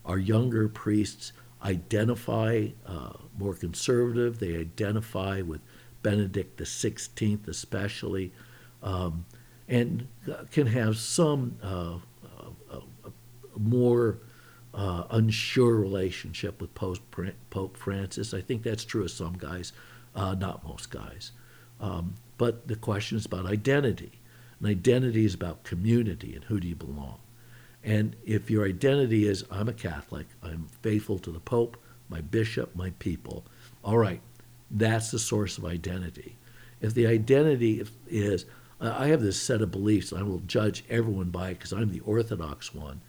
our 0.03 0.17
younger 0.17 0.67
priests 0.67 1.31
identify 1.63 2.67
uh, 2.85 3.13
more 3.37 3.53
conservative, 3.53 4.39
they 4.39 4.57
identify 4.57 5.41
with 5.41 5.61
Benedict 6.01 6.59
XVI 6.59 7.47
especially, 7.47 8.33
um, 8.81 9.25
and 9.69 10.09
can 10.51 10.67
have 10.67 10.97
some 10.97 11.57
uh, 11.63 11.99
uh, 12.25 12.75
uh 12.75 13.09
more 13.55 14.17
uh, 14.73 15.05
unsure 15.11 15.77
relationship 15.77 16.59
with 16.59 16.75
Pope 16.75 17.77
Francis. 17.77 18.33
I 18.33 18.41
think 18.41 18.63
that's 18.63 18.83
true 18.83 19.03
of 19.03 19.11
some 19.11 19.37
guys, 19.37 19.71
not 20.13 20.61
most 20.67 20.89
guys. 20.89 21.31
Um, 21.79 22.15
but 22.38 22.67
the 22.67 22.76
question 22.76 23.17
is 23.17 23.26
about 23.26 23.46
identity. 23.46 24.19
And 24.60 24.67
identity 24.67 25.26
is 25.26 25.34
about 25.34 25.63
community 25.63 26.36
and 26.36 26.43
who 26.46 26.60
do 26.60 26.67
you 26.67 26.76
belong. 26.76 27.19
And 27.84 28.15
if 28.26 28.50
your 28.50 28.65
identity 28.65 29.28
is, 29.28 29.43
I'm 29.52 29.67
a 29.67 29.74
Catholic, 29.74 30.28
I'm 30.41 30.67
faithful 30.82 31.19
to 31.19 31.32
the 31.32 31.39
Pope, 31.39 31.78
my 32.10 32.22
bishop, 32.22 32.76
my 32.76 32.91
people, 33.00 33.46
all 33.84 33.98
right, 33.98 34.22
that's 34.72 35.12
the 35.12 35.19
source 35.19 35.58
of 35.58 35.65
identity. 35.65 36.38
If 36.80 36.93
the 36.93 37.08
identity 37.08 37.86
is, 38.08 38.46
I 38.80 39.08
have 39.08 39.22
this 39.22 39.41
set 39.41 39.62
of 39.62 39.72
beliefs, 39.72 40.13
I 40.13 40.24
will 40.24 40.39
judge 40.39 40.84
everyone 40.89 41.30
by 41.30 41.50
it 41.50 41.56
because 41.56 41.74
I'm 41.74 41.91
the 41.91 42.00
Orthodox 42.02 42.74
one 42.74 43.02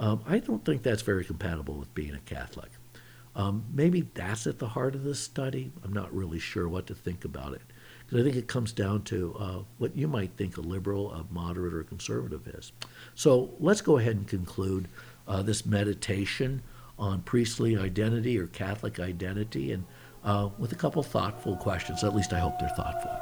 um, 0.00 0.22
I 0.26 0.38
don't 0.38 0.64
think 0.64 0.82
that's 0.82 1.02
very 1.02 1.24
compatible 1.24 1.74
with 1.74 1.94
being 1.94 2.14
a 2.14 2.20
Catholic. 2.20 2.70
Um, 3.36 3.66
maybe 3.72 4.08
that's 4.14 4.46
at 4.46 4.58
the 4.58 4.68
heart 4.68 4.94
of 4.94 5.04
this 5.04 5.20
study. 5.20 5.70
I'm 5.84 5.92
not 5.92 6.12
really 6.12 6.38
sure 6.38 6.68
what 6.68 6.86
to 6.86 6.94
think 6.94 7.24
about 7.24 7.52
it. 7.52 7.60
Because 8.10 8.26
I 8.26 8.28
think 8.28 8.42
it 8.42 8.48
comes 8.48 8.72
down 8.72 9.02
to 9.04 9.36
uh, 9.38 9.58
what 9.78 9.94
you 9.94 10.08
might 10.08 10.32
think 10.36 10.56
a 10.56 10.60
liberal, 10.60 11.12
a 11.12 11.24
moderate, 11.30 11.72
or 11.72 11.80
a 11.80 11.84
conservative 11.84 12.48
is. 12.48 12.72
So 13.14 13.54
let's 13.60 13.82
go 13.82 13.98
ahead 13.98 14.16
and 14.16 14.26
conclude 14.26 14.88
uh, 15.28 15.42
this 15.42 15.64
meditation 15.64 16.62
on 16.98 17.22
priestly 17.22 17.76
identity 17.76 18.36
or 18.36 18.48
Catholic 18.48 18.98
identity 18.98 19.70
and 19.70 19.84
uh, 20.24 20.48
with 20.58 20.72
a 20.72 20.74
couple 20.74 21.04
thoughtful 21.04 21.56
questions. 21.56 22.02
At 22.02 22.16
least 22.16 22.32
I 22.32 22.40
hope 22.40 22.58
they're 22.58 22.68
thoughtful. 22.70 23.16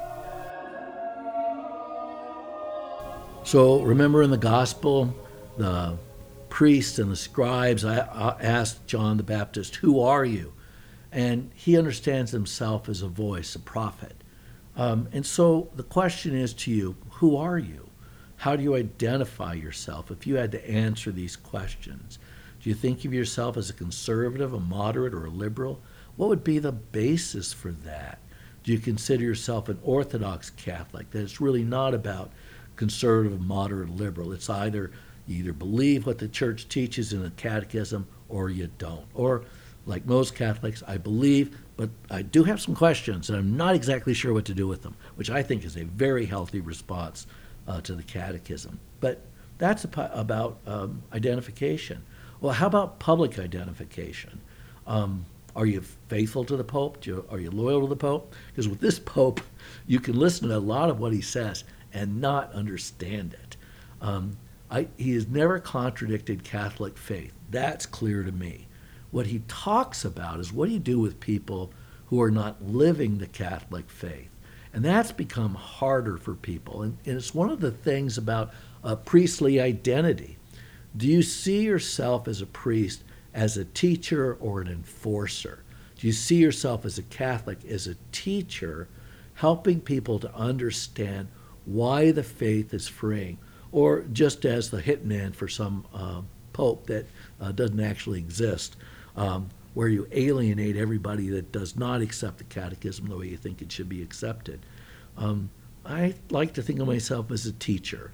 So 3.45 3.83
remember 3.83 4.23
in 4.23 4.31
the 4.31 4.39
gospel, 4.39 5.15
the 5.59 5.99
priests 6.49 6.99
and 6.99 7.13
the 7.13 7.17
scribes 7.17 7.85
asked 7.85 8.87
John 8.87 9.19
the 9.19 9.23
Baptist, 9.23 9.77
Who 9.77 10.01
are 10.01 10.25
you? 10.25 10.55
And 11.13 11.51
he 11.55 11.77
understands 11.77 12.31
himself 12.31 12.89
as 12.89 13.03
a 13.03 13.09
voice, 13.09 13.55
a 13.55 13.59
prophet. 13.59 14.18
Um, 14.79 15.09
and 15.13 15.27
so 15.27 15.69
the 15.75 15.83
question 15.83 16.35
is 16.35 16.55
to 16.55 16.71
you 16.71 16.97
Who 17.15 17.37
are 17.37 17.59
you? 17.59 17.91
How 18.37 18.55
do 18.55 18.63
you 18.63 18.77
identify 18.77 19.55
yourself 19.55 20.11
if 20.13 20.27
you 20.27 20.37
had 20.37 20.53
to 20.53 20.71
answer 20.71 21.11
these 21.11 21.37
questions? 21.37 22.21
Do 22.63 22.71
you 22.71 22.75
think 22.75 23.05
of 23.05 23.13
yourself 23.13 23.57
as 23.57 23.69
a 23.69 23.75
conservative, 23.75 24.55
a 24.55 24.61
moderate, 24.61 25.13
or 25.13 25.27
a 25.27 25.31
liberal? 25.31 25.83
What 26.17 26.29
would 26.29 26.45
be 26.45 26.61
the 26.61 26.73
basis 26.73 27.53
for 27.53 27.73
that? 27.73 28.21
Do 28.63 28.73
you 28.73 28.79
consider 28.79 29.25
yourself 29.25 29.69
an 29.69 29.79
Orthodox 29.83 30.51
Catholic? 30.51 31.11
That 31.11 31.23
it's 31.23 31.41
really 31.41 31.65
not 31.65 31.95
about 31.95 32.31
conservative, 32.77 33.41
moderate, 33.41 33.91
liberal. 33.91 34.33
It's 34.33 34.49
either 34.49 34.93
you 35.27 35.41
either 35.41 35.53
believe 35.53 36.07
what 36.07 36.19
the 36.19 36.29
church 36.29 36.69
teaches 36.69 37.13
in 37.13 37.23
the 37.23 37.31
catechism 37.31 38.07
or 38.29 38.51
you 38.51 38.71
don't. 38.79 39.07
Or, 39.15 39.45
like 39.85 40.07
most 40.07 40.35
Catholics, 40.35 40.83
I 40.87 40.97
believe, 40.97 41.57
but 41.79 41.91
I 42.11 42.23
do 42.23 42.43
have 42.43 42.61
some 42.61 42.75
questions 42.75 43.31
and 43.31 43.39
I'm 43.39 43.57
not 43.57 43.77
exactly 43.77 44.13
sure 44.13 44.35
what 44.35 44.45
to 44.47 44.55
do 44.55 44.67
with 44.67 44.83
them, 44.83 44.97
which 45.15 45.31
I 45.31 45.43
think 45.45 45.65
is 45.65 45.77
a 45.77 45.85
very 45.85 46.27
healthy 46.27 46.61
response 46.61 47.27
uh, 47.69 47.81
to 47.83 47.95
the 47.95 48.03
catechism. 48.03 48.81
But 49.01 49.21
that's 49.59 49.85
about 49.85 50.59
um, 50.67 51.03
identification. 51.13 52.05
Well, 52.41 52.53
how 52.53 52.67
about 52.67 52.99
public 52.99 53.39
identification? 53.39 54.41
Um, 54.89 55.25
Are 55.55 55.67
you 55.67 55.83
faithful 56.09 56.45
to 56.47 56.57
the 56.57 56.65
Pope? 56.65 57.07
You, 57.07 57.25
are 57.31 57.39
you 57.39 57.51
loyal 57.51 57.83
to 57.83 57.87
the 57.87 57.97
Pope? 57.97 58.35
Because 58.49 58.69
with 58.69 58.81
this 58.81 58.99
Pope, 58.99 59.41
you 59.87 60.01
can 60.01 60.19
listen 60.19 60.49
to 60.49 60.57
a 60.57 60.59
lot 60.59 60.91
of 60.91 60.99
what 60.99 61.13
he 61.13 61.21
says 61.21 61.63
and 61.93 62.21
not 62.21 62.53
understand 62.53 63.35
it. 63.35 63.57
Um, 64.01 64.37
I, 64.71 64.89
he 64.97 65.15
has 65.15 65.29
never 65.29 65.59
contradicted 65.61 66.45
Catholic 66.45 66.99
faith. 66.99 67.33
That's 67.51 67.87
clear 67.87 68.23
to 68.23 68.33
me. 68.33 68.68
What 69.11 69.27
he 69.27 69.43
talks 69.49 70.05
about 70.05 70.41
is 70.41 70.53
what 70.53 70.67
do 70.67 70.73
you 70.73 70.79
do 70.79 70.99
with 70.99 71.21
people 71.21 71.73
who 72.07 72.21
are 72.21 72.31
not 72.31 72.63
living 72.63 73.19
the 73.19 73.27
Catholic 73.27 73.89
faith? 73.91 74.31
And 74.73 74.85
that's 74.85 75.13
become 75.13 75.55
harder 75.55 76.19
for 76.19 76.35
people. 76.35 76.83
And, 76.83 76.99
and 77.07 77.17
it's 77.17 77.35
one 77.35 77.51
of 77.51 77.61
the 77.61 77.71
things 77.71 78.19
about 78.19 78.53
a 78.85 78.97
priestly 78.97 79.61
identity. 79.61 80.37
Do 80.97 81.07
you 81.07 81.23
see 81.23 81.63
yourself 81.63 82.29
as 82.29 82.43
a 82.43 82.47
priest 82.47 83.03
as 83.35 83.57
a 83.57 83.65
teacher 83.65 84.35
or 84.41 84.61
an 84.61 84.69
enforcer? 84.69 85.63
Do 85.97 86.07
you 86.07 86.13
see 86.13 86.37
yourself 86.37 86.85
as 86.85 86.99
a 86.99 87.03
Catholic 87.03 87.65
as 87.65 87.87
a 87.87 87.97
teacher 88.13 88.89
helping 89.35 89.81
people 89.81 90.19
to 90.19 90.35
understand 90.35 91.29
why 91.65 92.11
the 92.11 92.23
faith 92.23 92.73
is 92.75 92.89
freeing? 92.89 93.39
Or 93.73 94.03
just 94.13 94.45
as 94.45 94.71
the 94.71 94.83
hitman 94.83 95.35
for 95.35 95.49
some 95.49 95.87
uh, 95.93 96.23
pope 96.53 96.87
that 96.87 97.07
uh, 97.41 97.53
doesn't 97.53 97.81
actually 97.81 98.19
exist, 98.19 98.77
um, 99.19 99.49
where 99.75 99.89
you 99.89 100.07
alienate 100.13 100.77
everybody 100.77 101.29
that 101.29 101.53
does 101.53 101.77
not 101.77 102.01
accept 102.01 102.39
the 102.39 102.45
catechism 102.45 103.09
the 103.09 103.17
way 103.17 103.27
you 103.27 103.37
think 103.37 103.61
it 103.61 103.71
should 103.71 103.89
be 103.89 104.03
accepted. 104.03 104.61
Um, 105.17 105.51
I 105.85 106.15
like 106.31 106.55
to 106.55 106.63
think 106.63 106.79
of 106.79 106.87
myself 106.87 107.31
as 107.33 107.45
a 107.45 107.53
teacher. 107.53 108.13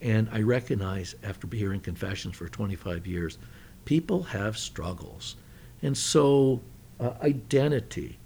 And 0.00 0.28
I 0.30 0.42
recognize 0.42 1.16
after 1.24 1.48
hearing 1.54 1.80
confessions 1.80 2.36
for 2.36 2.48
25 2.48 3.06
years, 3.06 3.38
people 3.84 4.22
have 4.22 4.56
struggles. 4.56 5.36
And 5.82 5.96
so, 5.96 6.60
uh, 7.00 7.14
identity. 7.22 8.18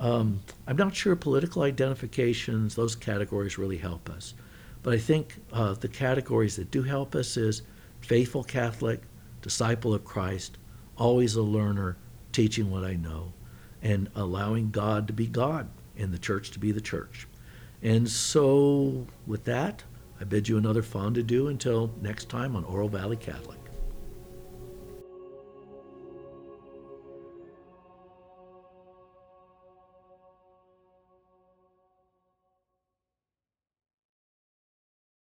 Um, 0.00 0.40
I'm 0.66 0.76
not 0.76 0.94
sure 0.94 1.14
political 1.14 1.62
identifications, 1.62 2.74
those 2.74 2.96
categories 2.96 3.58
really 3.58 3.78
help 3.78 4.10
us. 4.10 4.34
But 4.82 4.94
I 4.94 4.98
think 4.98 5.36
uh, 5.52 5.74
the 5.74 5.88
categories 5.88 6.56
that 6.56 6.70
do 6.70 6.82
help 6.82 7.14
us 7.14 7.36
is 7.36 7.62
faithful 8.00 8.42
Catholic, 8.42 9.02
disciple 9.40 9.94
of 9.94 10.04
Christ, 10.04 10.58
always 10.96 11.36
a 11.36 11.42
learner, 11.42 11.96
teaching 12.32 12.70
what 12.70 12.84
I 12.84 12.94
know, 12.94 13.32
and 13.82 14.10
allowing 14.14 14.70
God 14.70 15.06
to 15.06 15.12
be 15.12 15.26
God 15.26 15.68
and 15.96 16.12
the 16.12 16.18
church 16.18 16.50
to 16.52 16.58
be 16.58 16.72
the 16.72 16.80
church. 16.80 17.26
And 17.82 18.08
so, 18.08 19.06
with 19.26 19.44
that, 19.44 19.84
I 20.20 20.24
bid 20.24 20.48
you 20.48 20.56
another 20.56 20.82
fond 20.82 21.18
adieu 21.18 21.48
until 21.48 21.92
next 22.00 22.28
time 22.28 22.56
on 22.56 22.64
Oro 22.64 22.88
Valley 22.88 23.16
Catholic. 23.16 23.58